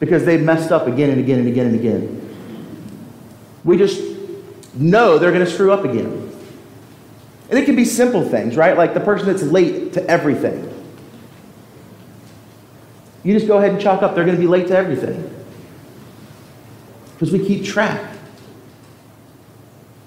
because 0.00 0.24
they've 0.24 0.40
messed 0.40 0.72
up 0.72 0.86
again 0.86 1.10
and 1.10 1.20
again 1.20 1.40
and 1.40 1.48
again 1.48 1.66
and 1.66 1.74
again. 1.74 2.34
We 3.64 3.76
just 3.76 4.02
know 4.72 5.18
they're 5.18 5.30
going 5.30 5.44
to 5.44 5.50
screw 5.50 5.70
up 5.70 5.84
again. 5.84 6.32
And 7.50 7.58
it 7.58 7.66
can 7.66 7.76
be 7.76 7.84
simple 7.84 8.26
things, 8.26 8.56
right? 8.56 8.78
Like 8.78 8.94
the 8.94 9.00
person 9.00 9.26
that's 9.26 9.42
late 9.42 9.92
to 9.92 10.06
everything. 10.08 10.70
You 13.24 13.34
just 13.34 13.46
go 13.46 13.58
ahead 13.58 13.72
and 13.72 13.80
chalk 13.80 14.02
up 14.02 14.14
they're 14.14 14.24
going 14.24 14.38
to 14.38 14.40
be 14.40 14.48
late 14.48 14.68
to 14.68 14.74
everything. 14.74 15.28
Because 17.12 17.30
we 17.30 17.46
keep 17.46 17.66
track. 17.66 18.11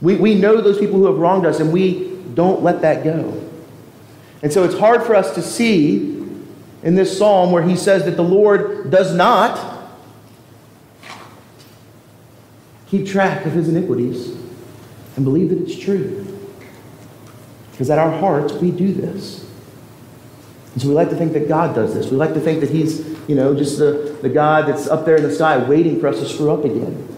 We, 0.06 0.18
we 0.18 0.36
know 0.36 0.62
those 0.62 0.78
people 0.78 1.00
who 1.00 1.08
have 1.08 1.18
wronged 1.18 1.48
us 1.48 1.60
and 1.60 1.74
we 1.74 2.16
don't 2.36 2.62
let 2.62 2.82
that 2.82 3.04
go. 3.04 3.42
And 4.44 4.54
so 4.54 4.64
it's 4.64 4.78
hard 4.78 5.02
for 5.02 5.16
us 5.16 5.34
to 5.34 5.42
see 5.42 6.22
in 6.84 6.94
this 6.94 7.18
psalm 7.18 7.52
where 7.52 7.64
he 7.64 7.76
says 7.76 8.06
that 8.06 8.16
the 8.16 8.24
Lord 8.24 8.92
does 8.92 9.16
not 9.16 9.90
keep 12.88 13.08
track 13.08 13.48
of 13.48 13.54
his 13.54 13.68
iniquities 13.68 14.28
and 15.16 15.26
believe 15.26 15.50
that 15.50 15.60
it's 15.60 15.76
true. 15.76 16.22
Because 17.72 17.90
at 17.90 17.98
our 17.98 18.16
hearts, 18.20 18.54
we 18.54 18.70
do 18.70 18.94
this. 18.94 19.44
And 20.74 20.84
so 20.84 20.88
we 20.88 20.94
like 20.94 21.10
to 21.10 21.16
think 21.16 21.34
that 21.34 21.48
God 21.48 21.74
does 21.74 21.96
this. 21.96 22.12
We 22.12 22.18
like 22.18 22.36
to 22.36 22.40
think 22.40 22.60
that 22.60 22.70
He's, 22.70 23.00
you 23.28 23.34
know, 23.34 23.56
just 23.56 23.80
the, 23.80 24.18
the 24.22 24.30
God 24.30 24.68
that's 24.68 24.88
up 24.88 25.04
there 25.04 25.16
in 25.16 25.24
the 25.24 25.32
sky 25.34 25.58
waiting 25.58 26.00
for 26.00 26.10
us 26.10 26.20
to 26.20 26.28
screw 26.28 26.52
up 26.52 26.64
again. 26.64 27.15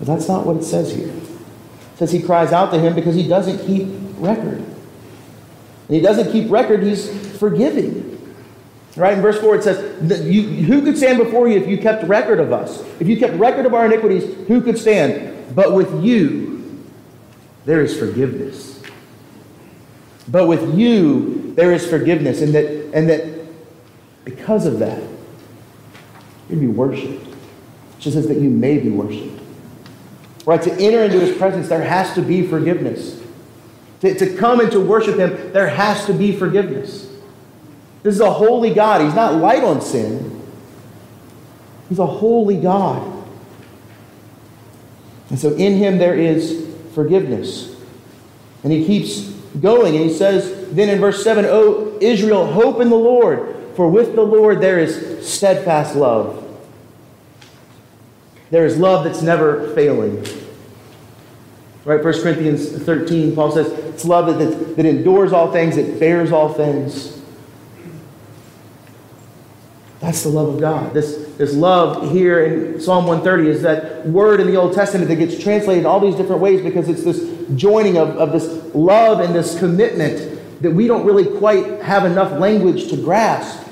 But 0.00 0.08
that's 0.08 0.26
not 0.26 0.46
what 0.46 0.56
it 0.56 0.64
says 0.64 0.92
here. 0.92 1.08
It 1.08 1.98
says 1.98 2.10
He 2.10 2.20
cries 2.20 2.52
out 2.52 2.72
to 2.72 2.80
Him 2.80 2.94
because 2.94 3.14
He 3.14 3.28
doesn't 3.28 3.64
keep 3.66 3.86
record. 4.16 4.58
And 4.58 5.96
He 5.96 6.00
doesn't 6.00 6.32
keep 6.32 6.50
record, 6.50 6.82
He's 6.82 7.38
forgiving. 7.38 8.08
Right? 8.96 9.14
In 9.14 9.22
verse 9.22 9.38
4, 9.38 9.56
it 9.56 9.62
says, 9.62 10.26
you, 10.26 10.42
Who 10.42 10.82
could 10.82 10.96
stand 10.96 11.18
before 11.18 11.48
you 11.48 11.58
if 11.58 11.68
you 11.68 11.78
kept 11.78 12.04
record 12.04 12.40
of 12.40 12.52
us? 12.52 12.80
If 12.98 13.06
you 13.06 13.18
kept 13.18 13.34
record 13.34 13.66
of 13.66 13.74
our 13.74 13.86
iniquities, 13.86 14.24
who 14.48 14.62
could 14.62 14.78
stand? 14.78 15.54
But 15.54 15.74
with 15.74 16.02
you, 16.02 16.82
there 17.66 17.82
is 17.82 17.96
forgiveness. 17.96 18.82
But 20.26 20.46
with 20.46 20.74
you, 20.74 21.52
there 21.56 21.72
is 21.72 21.88
forgiveness. 21.88 22.40
And 22.40 22.54
that, 22.54 22.64
and 22.94 23.08
that 23.10 23.26
because 24.24 24.66
of 24.66 24.78
that, 24.78 25.02
you'd 26.48 26.60
be 26.60 26.66
worshiped. 26.66 27.26
Just 27.98 28.16
says 28.16 28.28
that 28.28 28.38
you 28.38 28.48
may 28.48 28.78
be 28.78 28.88
worshiped. 28.88 29.39
Right? 30.46 30.62
To 30.62 30.72
enter 30.72 31.04
into 31.04 31.20
his 31.20 31.36
presence, 31.36 31.68
there 31.68 31.82
has 31.82 32.14
to 32.14 32.22
be 32.22 32.46
forgiveness. 32.46 33.20
To, 34.00 34.14
to 34.14 34.36
come 34.36 34.60
and 34.60 34.72
to 34.72 34.80
worship 34.80 35.18
him, 35.18 35.52
there 35.52 35.68
has 35.68 36.06
to 36.06 36.14
be 36.14 36.34
forgiveness. 36.34 37.10
This 38.02 38.14
is 38.14 38.20
a 38.20 38.32
holy 38.32 38.72
God. 38.72 39.02
He's 39.02 39.14
not 39.14 39.34
light 39.34 39.62
on 39.62 39.82
sin. 39.82 40.40
He's 41.88 41.98
a 41.98 42.06
holy 42.06 42.58
God. 42.58 43.20
And 45.28 45.38
so 45.38 45.54
in 45.54 45.76
him 45.76 45.98
there 45.98 46.14
is 46.14 46.74
forgiveness. 46.94 47.76
And 48.64 48.72
he 48.72 48.84
keeps 48.84 49.28
going 49.60 49.96
and 49.96 50.04
he 50.04 50.12
says 50.12 50.74
then 50.74 50.88
in 50.88 51.00
verse 51.00 51.22
7, 51.22 51.44
O 51.46 51.98
Israel, 52.00 52.46
hope 52.46 52.80
in 52.80 52.88
the 52.88 52.96
Lord, 52.96 53.56
for 53.74 53.88
with 53.90 54.14
the 54.14 54.22
Lord 54.22 54.60
there 54.60 54.78
is 54.78 55.26
steadfast 55.26 55.96
love. 55.96 56.39
There 58.50 58.66
is 58.66 58.78
love 58.78 59.04
that's 59.04 59.22
never 59.22 59.72
failing. 59.74 60.24
Right? 61.84 62.02
1 62.02 62.22
Corinthians 62.22 62.70
13, 62.70 63.34
Paul 63.34 63.52
says, 63.52 63.68
it's 63.68 64.04
love 64.04 64.26
that, 64.38 64.76
that 64.76 64.86
endures 64.86 65.32
all 65.32 65.50
things, 65.50 65.76
it 65.76 65.98
bears 65.98 66.30
all 66.30 66.52
things. 66.52 67.20
That's 70.00 70.22
the 70.22 70.30
love 70.30 70.54
of 70.54 70.60
God. 70.60 70.94
This, 70.94 71.34
this 71.36 71.54
love 71.54 72.10
here 72.10 72.44
in 72.44 72.80
Psalm 72.80 73.06
130 73.06 73.50
is 73.50 73.62
that 73.62 74.06
word 74.06 74.40
in 74.40 74.46
the 74.46 74.56
Old 74.56 74.72
Testament 74.72 75.08
that 75.08 75.16
gets 75.16 75.42
translated 75.42 75.84
all 75.84 76.00
these 76.00 76.14
different 76.16 76.40
ways 76.40 76.62
because 76.62 76.88
it's 76.88 77.04
this 77.04 77.20
joining 77.54 77.98
of, 77.98 78.16
of 78.16 78.32
this 78.32 78.74
love 78.74 79.20
and 79.20 79.34
this 79.34 79.58
commitment 79.58 80.62
that 80.62 80.70
we 80.70 80.86
don't 80.86 81.06
really 81.06 81.38
quite 81.38 81.82
have 81.82 82.04
enough 82.04 82.38
language 82.38 82.88
to 82.88 82.96
grasp. 82.96 83.66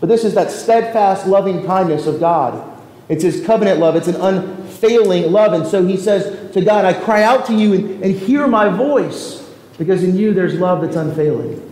But 0.00 0.08
this 0.08 0.24
is 0.24 0.34
that 0.34 0.50
steadfast 0.50 1.26
loving 1.26 1.66
kindness 1.66 2.06
of 2.06 2.20
God. 2.20 2.79
It's 3.10 3.24
his 3.24 3.44
covenant 3.44 3.80
love, 3.80 3.96
it's 3.96 4.06
an 4.06 4.14
unfailing 4.14 5.32
love. 5.32 5.52
And 5.52 5.66
so 5.66 5.84
he 5.84 5.96
says 5.96 6.52
to 6.54 6.64
God, 6.64 6.84
I 6.84 6.92
cry 6.92 7.24
out 7.24 7.44
to 7.46 7.52
you 7.52 7.74
and, 7.74 8.04
and 8.04 8.14
hear 8.14 8.46
my 8.46 8.68
voice, 8.68 9.46
because 9.78 10.04
in 10.04 10.16
you 10.16 10.32
there's 10.32 10.54
love 10.54 10.80
that's 10.80 10.94
unfailing. 10.94 11.66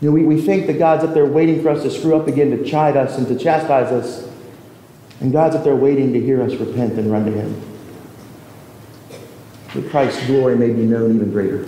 You 0.00 0.08
know, 0.08 0.12
we, 0.12 0.24
we 0.24 0.40
think 0.40 0.66
that 0.68 0.78
God's 0.78 1.04
up 1.04 1.12
there 1.12 1.26
waiting 1.26 1.62
for 1.62 1.68
us 1.68 1.82
to 1.82 1.90
screw 1.90 2.16
up 2.16 2.28
again, 2.28 2.50
to 2.56 2.64
chide 2.64 2.96
us 2.96 3.18
and 3.18 3.28
to 3.28 3.36
chastise 3.36 3.92
us. 3.92 4.26
And 5.20 5.30
God's 5.30 5.54
up 5.54 5.64
there 5.64 5.76
waiting 5.76 6.14
to 6.14 6.20
hear 6.20 6.40
us 6.40 6.54
repent 6.54 6.94
and 6.94 7.12
run 7.12 7.26
to 7.26 7.32
Him. 7.32 7.62
That 9.74 9.90
Christ's 9.90 10.26
glory 10.26 10.56
may 10.56 10.70
be 10.70 10.84
known 10.84 11.14
even 11.14 11.30
greater. 11.30 11.66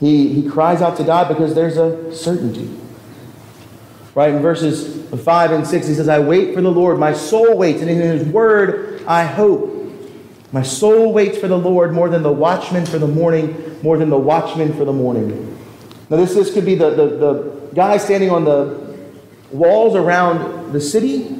He, 0.00 0.40
he 0.40 0.48
cries 0.48 0.80
out 0.80 0.96
to 0.96 1.04
God 1.04 1.28
because 1.28 1.54
there's 1.54 1.76
a 1.76 2.14
certainty. 2.16 2.80
Right 4.16 4.32
in 4.32 4.40
verses 4.40 5.06
5 5.22 5.52
and 5.52 5.66
6, 5.66 5.86
he 5.88 5.92
says, 5.92 6.08
I 6.08 6.20
wait 6.20 6.54
for 6.54 6.62
the 6.62 6.72
Lord. 6.72 6.98
My 6.98 7.12
soul 7.12 7.58
waits, 7.58 7.82
and 7.82 7.90
in 7.90 7.98
his 7.98 8.26
word 8.26 9.04
I 9.06 9.24
hope. 9.24 9.74
My 10.52 10.62
soul 10.62 11.12
waits 11.12 11.36
for 11.36 11.48
the 11.48 11.58
Lord 11.58 11.92
more 11.92 12.08
than 12.08 12.22
the 12.22 12.32
watchman 12.32 12.86
for 12.86 12.98
the 12.98 13.06
morning, 13.06 13.78
more 13.82 13.98
than 13.98 14.08
the 14.08 14.16
watchman 14.16 14.72
for 14.72 14.86
the 14.86 14.92
morning. 14.92 15.58
Now, 16.08 16.16
this, 16.16 16.32
this 16.32 16.50
could 16.50 16.64
be 16.64 16.74
the, 16.74 16.88
the, 16.92 17.06
the 17.08 17.70
guy 17.74 17.98
standing 17.98 18.30
on 18.30 18.46
the 18.46 18.96
walls 19.50 19.94
around 19.94 20.72
the 20.72 20.80
city, 20.80 21.38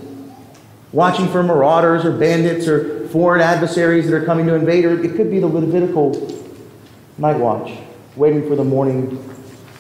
watching 0.93 1.29
for 1.29 1.43
marauders 1.43 2.05
or 2.05 2.13
bandits 2.13 2.69
or 2.69 3.09
foreign 3.09 3.41
adversaries 3.41 4.07
that 4.11 4.15
are 4.15 4.27
coming 4.27 4.45
to 4.49 4.55
invade, 4.55 4.85
or 4.85 5.03
it 5.03 5.17
could 5.17 5.31
be 5.31 5.39
the 5.39 5.47
Levitical 5.47 6.13
night 7.17 7.39
watch, 7.39 7.73
waiting 8.17 8.47
for 8.47 8.55
the 8.55 8.65
morning 8.65 9.19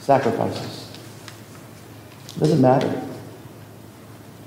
sacrifices. 0.00 0.75
It 2.36 2.40
doesn't 2.40 2.60
matter. 2.60 3.02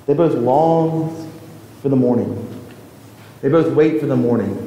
They 0.06 0.14
both 0.14 0.36
long 0.36 1.32
for 1.82 1.90
the 1.90 1.96
morning. 1.96 2.46
They 3.42 3.50
both 3.50 3.74
wait 3.74 4.00
for 4.00 4.06
the 4.06 4.16
morning. 4.16 4.66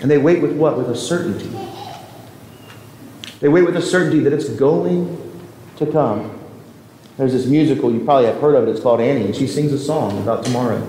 And 0.00 0.10
they 0.10 0.18
wait 0.18 0.42
with 0.42 0.56
what? 0.56 0.76
With 0.76 0.90
a 0.90 0.96
certainty. 0.96 1.50
They 3.40 3.48
wait 3.48 3.62
with 3.62 3.76
a 3.76 3.82
certainty 3.82 4.20
that 4.20 4.32
it's 4.32 4.48
going 4.48 5.40
to 5.76 5.86
come. 5.86 6.38
There's 7.16 7.32
this 7.32 7.46
musical, 7.46 7.92
you 7.92 8.04
probably 8.04 8.26
have 8.26 8.40
heard 8.40 8.54
of 8.54 8.68
it, 8.68 8.70
it's 8.70 8.80
called 8.80 9.00
Annie, 9.00 9.24
and 9.24 9.34
she 9.34 9.46
sings 9.46 9.72
a 9.72 9.78
song 9.78 10.22
about 10.22 10.44
tomorrow. 10.44 10.86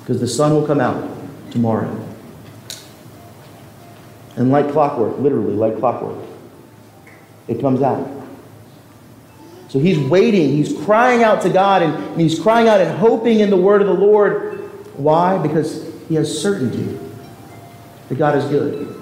Because 0.00 0.20
the 0.20 0.28
sun 0.28 0.52
will 0.52 0.66
come 0.66 0.80
out 0.80 1.10
tomorrow. 1.50 1.98
And 4.36 4.50
like 4.50 4.70
clockwork, 4.72 5.18
literally 5.18 5.54
like 5.54 5.78
clockwork, 5.78 6.18
it 7.48 7.60
comes 7.60 7.82
out. 7.82 8.21
So 9.72 9.78
he's 9.78 9.98
waiting, 9.98 10.50
he's 10.50 10.76
crying 10.84 11.22
out 11.22 11.40
to 11.42 11.48
God, 11.48 11.80
and 11.80 12.20
he's 12.20 12.38
crying 12.38 12.68
out 12.68 12.82
and 12.82 12.98
hoping 12.98 13.40
in 13.40 13.48
the 13.48 13.56
word 13.56 13.80
of 13.80 13.86
the 13.86 13.94
Lord. 13.94 14.58
Why? 14.98 15.38
Because 15.38 15.90
he 16.10 16.14
has 16.16 16.42
certainty 16.42 16.98
that 18.10 18.18
God 18.18 18.36
is 18.36 18.44
good, 18.44 18.94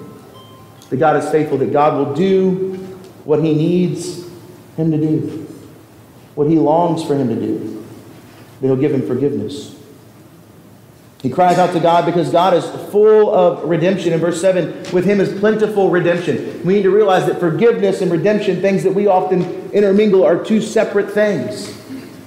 that 0.89 0.95
God 0.95 1.21
is 1.21 1.29
faithful, 1.29 1.57
that 1.57 1.73
God 1.73 1.97
will 1.97 2.15
do 2.15 2.75
what 3.25 3.43
he 3.43 3.53
needs 3.53 4.25
him 4.77 4.91
to 4.91 4.97
do, 4.97 5.45
what 6.35 6.47
he 6.47 6.57
longs 6.57 7.03
for 7.03 7.15
him 7.15 7.27
to 7.27 7.35
do, 7.35 7.85
that 8.61 8.67
he'll 8.67 8.77
give 8.77 8.93
him 8.93 9.05
forgiveness. 9.05 9.75
He 11.21 11.29
cries 11.29 11.57
out 11.57 11.73
to 11.73 11.81
God 11.81 12.05
because 12.05 12.31
God 12.31 12.53
is 12.53 12.65
full 12.91 13.29
of 13.35 13.65
redemption. 13.65 14.13
In 14.13 14.21
verse 14.21 14.39
7, 14.39 14.93
with 14.93 15.03
him 15.03 15.19
is 15.19 15.37
plentiful 15.37 15.89
redemption. 15.89 16.63
We 16.63 16.75
need 16.75 16.83
to 16.83 16.91
realize 16.91 17.25
that 17.25 17.41
forgiveness 17.41 17.99
and 18.01 18.09
redemption, 18.09 18.61
things 18.61 18.83
that 18.85 18.93
we 18.93 19.07
often 19.07 19.60
intermingle, 19.73 20.23
are 20.23 20.43
two 20.43 20.61
separate 20.61 21.11
things. 21.11 21.77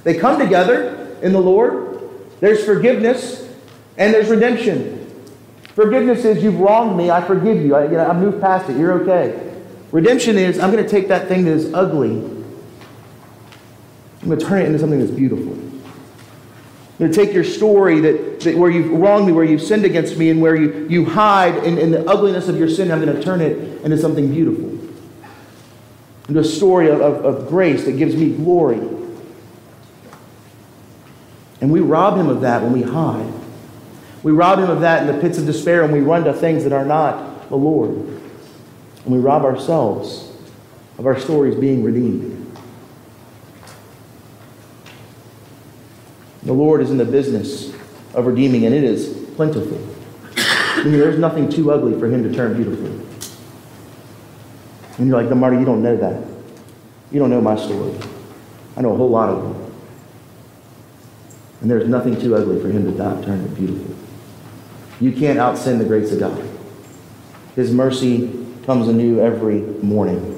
They 0.03 0.17
come 0.17 0.39
together 0.39 1.17
in 1.21 1.33
the 1.33 1.41
Lord. 1.41 2.09
There's 2.39 2.63
forgiveness 2.63 3.49
and 3.97 4.13
there's 4.13 4.29
redemption. 4.29 5.01
Forgiveness 5.73 6.23
is 6.23 6.43
you've 6.43 6.59
wronged 6.59 6.97
me, 6.97 7.09
I 7.09 7.21
forgive 7.21 7.63
you. 7.63 7.75
I, 7.75 7.85
you 7.85 7.91
know, 7.91 8.05
I 8.05 8.13
moved 8.13 8.41
past 8.41 8.69
it, 8.69 8.77
you're 8.77 9.01
okay. 9.01 9.53
Redemption 9.91 10.37
is 10.37 10.59
I'm 10.59 10.71
going 10.71 10.83
to 10.83 10.89
take 10.89 11.07
that 11.09 11.27
thing 11.27 11.45
that 11.45 11.51
is 11.51 11.73
ugly, 11.73 12.11
I'm 14.21 14.29
going 14.29 14.39
to 14.39 14.45
turn 14.45 14.61
it 14.61 14.65
into 14.65 14.79
something 14.79 14.99
that's 14.99 15.11
beautiful. 15.11 15.53
I'm 15.53 16.99
going 16.99 17.11
to 17.11 17.13
take 17.13 17.33
your 17.33 17.43
story 17.43 17.99
that, 17.99 18.39
that 18.41 18.57
where 18.57 18.71
you've 18.71 18.89
wronged 18.89 19.27
me, 19.27 19.33
where 19.33 19.43
you've 19.43 19.61
sinned 19.61 19.83
against 19.83 20.17
me, 20.17 20.29
and 20.29 20.41
where 20.41 20.55
you, 20.55 20.87
you 20.89 21.03
hide 21.03 21.55
in, 21.65 21.77
in 21.77 21.91
the 21.91 22.07
ugliness 22.09 22.47
of 22.47 22.57
your 22.57 22.69
sin, 22.69 22.89
I'm 22.89 23.01
going 23.01 23.13
to 23.13 23.21
turn 23.21 23.41
it 23.41 23.81
into 23.83 23.97
something 23.97 24.31
beautiful. 24.31 24.84
Into 26.27 26.39
a 26.39 26.43
story 26.43 26.89
of, 26.89 27.01
of, 27.01 27.47
grace 27.47 27.85
that 27.85 27.93
gives 27.93 28.15
me 28.15 28.35
glory. 28.35 28.79
And 31.61 31.71
we 31.71 31.81
rob 31.81 32.17
him 32.17 32.29
of 32.29 32.41
that 32.41 32.63
when 32.63 32.71
we 32.71 32.81
hide. 32.81 33.31
We 34.23 34.31
rob 34.31 34.59
him 34.59 34.69
of 34.69 34.81
that 34.81 35.07
in 35.07 35.15
the 35.15 35.21
pits 35.21 35.37
of 35.37 35.45
despair 35.45 35.83
and 35.83 35.93
we 35.93 35.99
run 35.99 36.23
to 36.23 36.33
things 36.33 36.63
that 36.63 36.73
are 36.73 36.85
not 36.85 37.49
the 37.49 37.55
Lord. 37.55 37.91
And 37.91 39.05
we 39.05 39.19
rob 39.19 39.43
ourselves 39.43 40.31
of 40.97 41.05
our 41.05 41.19
stories 41.19 41.55
being 41.55 41.83
redeemed. 41.83 42.57
The 46.43 46.53
Lord 46.53 46.81
is 46.81 46.91
in 46.91 46.97
the 46.97 47.05
business 47.05 47.73
of 48.13 48.27
redeeming, 48.27 48.65
and 48.65 48.73
it 48.73 48.83
is 48.83 49.27
plentiful. 49.35 49.79
Meaning 50.77 50.99
there's 50.99 51.17
nothing 51.17 51.49
too 51.49 51.71
ugly 51.71 51.99
for 51.99 52.07
him 52.07 52.23
to 52.23 52.33
turn 52.33 52.55
beautiful. 52.55 53.14
And 54.97 55.07
you're 55.07 55.21
like, 55.21 55.29
no, 55.29 55.35
Marty, 55.35 55.57
you 55.57 55.65
don't 55.65 55.83
know 55.83 55.97
that. 55.97 56.23
You 57.11 57.19
don't 57.19 57.29
know 57.29 57.41
my 57.41 57.55
story. 57.55 57.93
I 58.77 58.81
know 58.81 58.93
a 58.93 58.97
whole 58.97 59.09
lot 59.09 59.29
of 59.29 59.43
them. 59.43 59.71
And 61.61 61.69
there's 61.69 61.87
nothing 61.87 62.19
too 62.19 62.35
ugly 62.35 62.61
for 62.61 62.69
him 62.69 62.85
to 62.85 62.91
not 62.91 63.23
turn 63.23 63.41
it 63.41 63.55
beautiful. 63.55 63.95
You 64.99 65.11
can't 65.11 65.39
out 65.39 65.57
sin 65.57 65.79
the 65.79 65.85
grace 65.85 66.11
of 66.11 66.19
God. 66.19 66.49
His 67.55 67.71
mercy 67.71 68.45
comes 68.65 68.87
anew 68.87 69.19
every 69.19 69.61
morning. 69.61 70.31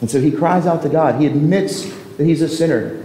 And 0.00 0.10
so 0.10 0.20
he 0.20 0.30
cries 0.30 0.66
out 0.66 0.82
to 0.82 0.88
God. 0.88 1.20
He 1.20 1.26
admits 1.26 1.90
that 2.16 2.24
he's 2.24 2.42
a 2.42 2.48
sinner. 2.48 3.04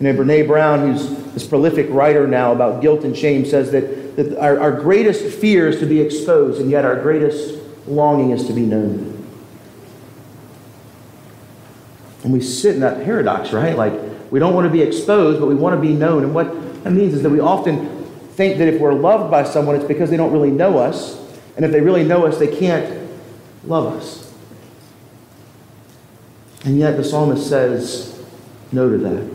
You 0.00 0.12
know, 0.12 0.14
Brene 0.14 0.46
Brown, 0.46 0.80
who's 0.80 1.08
this 1.32 1.46
prolific 1.46 1.86
writer 1.90 2.26
now 2.26 2.52
about 2.52 2.82
guilt 2.82 3.04
and 3.04 3.16
shame, 3.16 3.44
says 3.44 3.70
that, 3.72 4.16
that 4.16 4.38
our, 4.38 4.58
our 4.58 4.72
greatest 4.72 5.24
fear 5.38 5.68
is 5.68 5.78
to 5.80 5.86
be 5.86 6.00
exposed, 6.00 6.60
and 6.60 6.70
yet 6.70 6.84
our 6.84 7.00
greatest 7.00 7.55
longing 7.86 8.30
is 8.30 8.46
to 8.46 8.52
be 8.52 8.62
known. 8.62 9.12
And 12.24 12.32
we 12.32 12.40
sit 12.40 12.74
in 12.74 12.80
that 12.80 13.04
paradox, 13.04 13.52
right? 13.52 13.76
Like, 13.76 13.92
we 14.30 14.40
don't 14.40 14.54
want 14.54 14.66
to 14.66 14.72
be 14.72 14.82
exposed, 14.82 15.38
but 15.38 15.46
we 15.46 15.54
want 15.54 15.76
to 15.76 15.80
be 15.80 15.94
known. 15.94 16.24
And 16.24 16.34
what 16.34 16.52
that 16.82 16.90
means 16.90 17.14
is 17.14 17.22
that 17.22 17.30
we 17.30 17.40
often 17.40 18.04
think 18.32 18.58
that 18.58 18.68
if 18.68 18.80
we're 18.80 18.94
loved 18.94 19.30
by 19.30 19.44
someone, 19.44 19.76
it's 19.76 19.84
because 19.84 20.10
they 20.10 20.16
don't 20.16 20.32
really 20.32 20.50
know 20.50 20.78
us. 20.78 21.20
And 21.56 21.64
if 21.64 21.70
they 21.70 21.80
really 21.80 22.04
know 22.04 22.26
us, 22.26 22.38
they 22.38 22.54
can't 22.54 23.08
love 23.64 23.94
us. 23.96 24.34
And 26.64 26.78
yet 26.78 26.96
the 26.96 27.04
psalmist 27.04 27.48
says 27.48 28.24
no 28.72 28.90
to 28.90 28.98
that. 28.98 29.30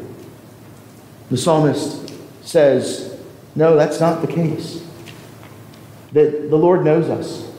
The 1.29 1.37
psalmist 1.37 2.13
says, 2.41 3.17
no, 3.55 3.77
that's 3.77 4.01
not 4.01 4.21
the 4.21 4.27
case. 4.27 4.85
That 6.11 6.49
the 6.49 6.57
Lord 6.57 6.83
knows 6.83 7.09
us. 7.09 7.49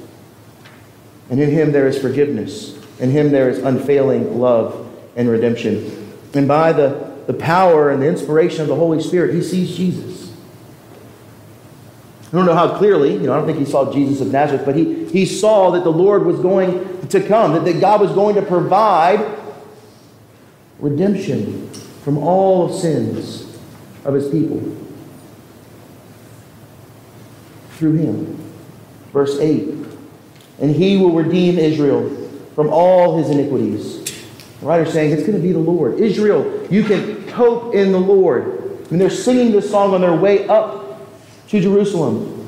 And 1.31 1.41
in 1.41 1.51
him 1.51 1.73
there 1.73 1.87
is 1.87 1.99
forgiveness. 1.99 2.79
In 2.99 3.11
him 3.11 3.31
there 3.31 3.49
is 3.49 3.59
unfailing 3.59 4.39
love 4.39 4.89
and 5.17 5.29
redemption. 5.29 6.13
And 6.35 6.49
by 6.49 6.73
the, 6.73 7.13
the 7.27 7.35
power 7.35 7.91
and 7.91 8.03
the 8.03 8.07
inspiration 8.07 8.63
of 8.63 8.69
the 8.69 8.77
Holy 8.77 9.03
Spirit, 9.03 9.35
he 9.35 9.43
sees 9.43 9.77
Jesus. 9.77 10.33
I 12.33 12.37
don't 12.37 12.47
know 12.47 12.55
how 12.55 12.79
clearly, 12.79 13.13
you 13.13 13.21
know, 13.21 13.35
I 13.35 13.37
don't 13.37 13.47
think 13.47 13.59
he 13.59 13.67
saw 13.67 13.93
Jesus 13.93 14.23
of 14.23 14.33
Nazareth, 14.33 14.65
but 14.65 14.75
he, 14.75 15.05
he 15.11 15.27
saw 15.27 15.71
that 15.73 15.85
the 15.85 15.93
Lord 15.93 16.25
was 16.25 16.41
going 16.41 17.07
to 17.09 17.21
come, 17.21 17.53
that, 17.53 17.65
that 17.67 17.79
God 17.79 18.01
was 18.01 18.11
going 18.13 18.37
to 18.37 18.43
provide 18.43 19.39
redemption 20.79 21.69
from 22.03 22.17
all 22.17 22.71
sins 22.71 23.43
of 24.05 24.15
his 24.15 24.29
people 24.31 24.61
through 27.73 27.97
him. 27.97 28.39
Verse 29.13 29.39
8 29.39 29.82
And 30.63 30.75
he 30.75 30.97
will 30.97 31.13
redeem 31.13 31.59
Israel 31.59 32.09
from 32.55 32.71
all 32.71 33.19
his 33.19 33.29
iniquities. 33.29 34.03
The 34.61 34.67
writer's 34.67 34.93
saying 34.93 35.13
it's 35.13 35.27
going 35.27 35.37
to 35.37 35.43
be 35.43 35.53
the 35.53 35.59
Lord. 35.59 36.01
Israel, 36.01 36.67
you 36.71 36.85
can 36.85 37.29
hope 37.29 37.75
in 37.75 37.93
the 37.93 38.01
Lord. 38.01 38.63
Mean, 38.93 38.99
they're 38.99 39.09
singing 39.09 39.53
this 39.53 39.71
song 39.71 39.95
on 39.95 40.03
their 40.03 40.15
way 40.15 40.47
up 40.49 41.01
to 41.49 41.61
Jerusalem. 41.61 42.39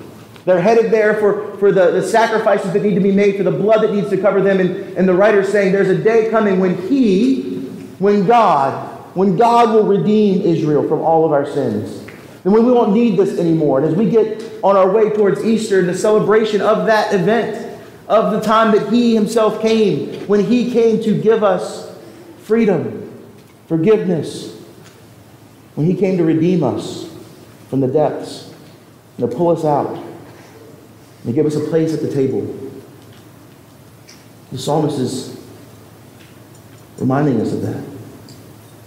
They're 0.45 0.61
headed 0.61 0.93
there 0.93 1.15
for, 1.15 1.57
for 1.57 1.73
the, 1.73 1.91
the 1.91 2.03
sacrifices 2.07 2.75
that 2.75 2.83
need 2.83 2.97
to 2.97 3.01
be 3.01 3.13
made, 3.13 3.39
for 3.39 3.45
the 3.45 3.51
blood 3.51 3.81
that 3.81 3.95
needs 3.95 4.11
to 4.11 4.19
cover 4.19 4.43
them. 4.43 4.61
And, 4.61 4.77
and 4.99 5.09
the 5.09 5.15
writer's 5.15 5.49
saying 5.49 5.73
there's 5.73 5.89
a 5.89 5.97
day 5.97 6.29
coming 6.31 6.61
when 6.61 6.87
He, 6.87 7.61
when 7.99 8.27
God, 8.27 9.17
when 9.17 9.39
God 9.39 9.75
will 9.75 9.87
redeem 9.87 10.43
Israel 10.43 10.87
from 10.87 11.01
all 11.01 11.25
of 11.25 11.33
our 11.33 11.47
sins. 11.47 12.01
And 12.45 12.53
when 12.53 12.67
we 12.67 12.73
won't 12.73 12.93
need 12.93 13.19
this 13.19 13.39
anymore. 13.39 13.79
And 13.79 13.89
as 13.89 13.95
we 13.95 14.11
get 14.11 14.63
on 14.63 14.77
our 14.77 14.91
way 14.91 15.09
towards 15.09 15.43
Easter 15.43 15.81
and 15.81 15.89
the 15.89 15.97
celebration 15.97 16.61
of 16.61 16.85
that 16.85 17.15
event, 17.15 17.64
of 18.07 18.33
the 18.33 18.41
time 18.41 18.77
that 18.77 18.93
He 18.93 19.15
Himself 19.15 19.61
came, 19.61 20.27
when 20.27 20.45
He 20.45 20.71
came 20.73 21.03
to 21.03 21.21
give 21.21 21.43
us 21.43 21.95
freedom, 22.39 23.11
forgiveness, 23.67 24.55
when 25.75 25.87
He 25.87 25.95
came 25.95 26.17
to 26.19 26.25
redeem 26.25 26.63
us 26.63 27.13
from 27.69 27.81
the 27.81 27.89
depths 27.89 28.53
and 29.19 29.31
to 29.31 29.37
pull 29.37 29.51
us 29.51 29.65
out 29.65 29.97
and 29.97 31.27
to 31.27 31.33
give 31.33 31.47
us 31.47 31.57
a 31.57 31.61
place 31.69 31.95
at 31.95 32.03
the 32.03 32.13
table. 32.13 32.61
The 34.53 34.59
psalmist 34.59 34.99
is 34.99 35.41
reminding 36.99 37.41
us 37.41 37.53
of 37.53 37.63
that. 37.63 37.85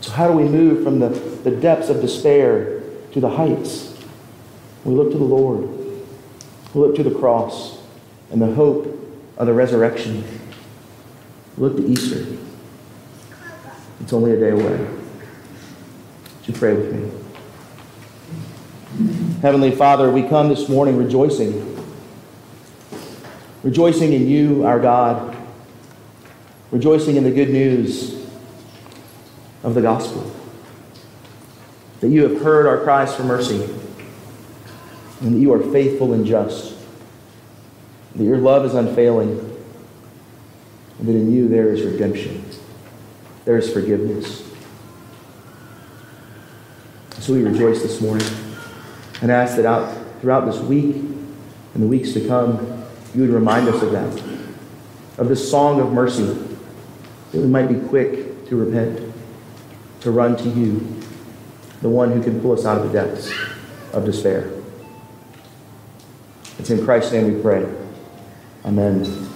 So, 0.02 0.12
how 0.12 0.28
do 0.28 0.34
we 0.38 0.44
move 0.44 0.84
from 0.84 1.00
the, 1.00 1.10
the 1.10 1.52
depths 1.52 1.90
of 1.90 2.00
despair 2.00 2.82
to 3.12 3.20
the 3.20 3.30
heights? 3.30 3.98
We 4.86 4.94
look 4.94 5.12
to 5.12 5.18
the 5.18 5.24
Lord. 5.24 5.68
We 6.74 6.82
look 6.82 6.96
to 6.96 7.04
the 7.04 7.14
cross 7.14 7.80
and 8.32 8.42
the 8.42 8.54
hope 8.54 8.94
of 9.38 9.48
the 9.48 9.54
resurrection. 9.54 10.24
Look 11.58 11.78
to 11.78 11.86
Easter. 11.86 12.26
It's 14.02 14.14
only 14.14 14.32
a 14.32 14.40
day 14.40 14.50
away. 14.50 14.78
Would 14.78 16.46
you 16.46 16.54
pray 16.54 16.74
with 16.74 16.94
me? 16.94 17.12
Heavenly 19.42 19.72
Father, 19.72 20.10
we 20.12 20.24
come 20.24 20.50
this 20.50 20.70
morning 20.70 20.98
rejoicing. 20.98 21.76
Rejoicing 23.64 24.14
in 24.14 24.28
you, 24.28 24.66
our 24.66 24.80
God. 24.80 25.36
Rejoicing 26.72 27.16
in 27.16 27.24
the 27.24 27.32
good 27.32 27.50
news 27.50 28.26
of 29.64 29.74
the 29.74 29.82
gospel. 29.82 30.32
That 32.02 32.10
you 32.10 32.28
have 32.28 32.42
heard 32.42 32.66
our 32.66 32.84
cries 32.84 33.14
for 33.16 33.24
mercy. 33.24 33.64
And 35.22 35.36
that 35.36 35.40
you 35.40 35.54
are 35.54 35.60
faithful 35.72 36.14
and 36.14 36.26
just. 36.26 36.77
That 38.18 38.24
your 38.24 38.40
love 38.40 38.66
is 38.66 38.74
unfailing. 38.74 39.40
And 41.00 41.08
that 41.08 41.14
in 41.14 41.32
you 41.32 41.48
there 41.48 41.70
is 41.70 41.84
redemption. 41.84 42.44
There 43.46 43.58
is 43.58 43.72
forgiveness. 43.72 44.44
So 47.20 47.34
we 47.34 47.44
rejoice 47.44 47.82
this 47.82 48.02
morning 48.02 48.28
and 49.22 49.32
ask 49.32 49.56
that 49.58 49.66
out 49.66 49.96
throughout 50.22 50.46
this 50.46 50.60
week 50.60 50.96
and 50.96 51.84
the 51.84 51.88
weeks 51.88 52.14
to 52.14 52.28
come, 52.28 52.84
you 53.14 53.22
would 53.22 53.30
remind 53.30 53.68
us 53.68 53.82
of 53.82 53.92
that, 53.92 54.24
of 55.18 55.28
this 55.28 55.50
song 55.50 55.80
of 55.80 55.92
mercy, 55.92 56.24
that 56.24 57.40
we 57.40 57.48
might 57.48 57.68
be 57.68 57.88
quick 57.88 58.48
to 58.48 58.56
repent, 58.56 59.14
to 60.02 60.12
run 60.12 60.36
to 60.38 60.50
you, 60.50 60.80
the 61.82 61.90
one 61.90 62.12
who 62.12 62.24
can 62.24 62.42
pull 62.42 62.54
us 62.54 62.66
out 62.66 62.80
of 62.80 62.92
the 62.92 62.94
depths 62.94 63.32
of 63.94 64.06
despair. 64.06 64.52
It's 66.58 66.70
in 66.72 66.84
Christ's 66.84 67.12
name 67.12 67.36
we 67.36 67.42
pray. 67.42 67.66
Amen. 68.66 69.27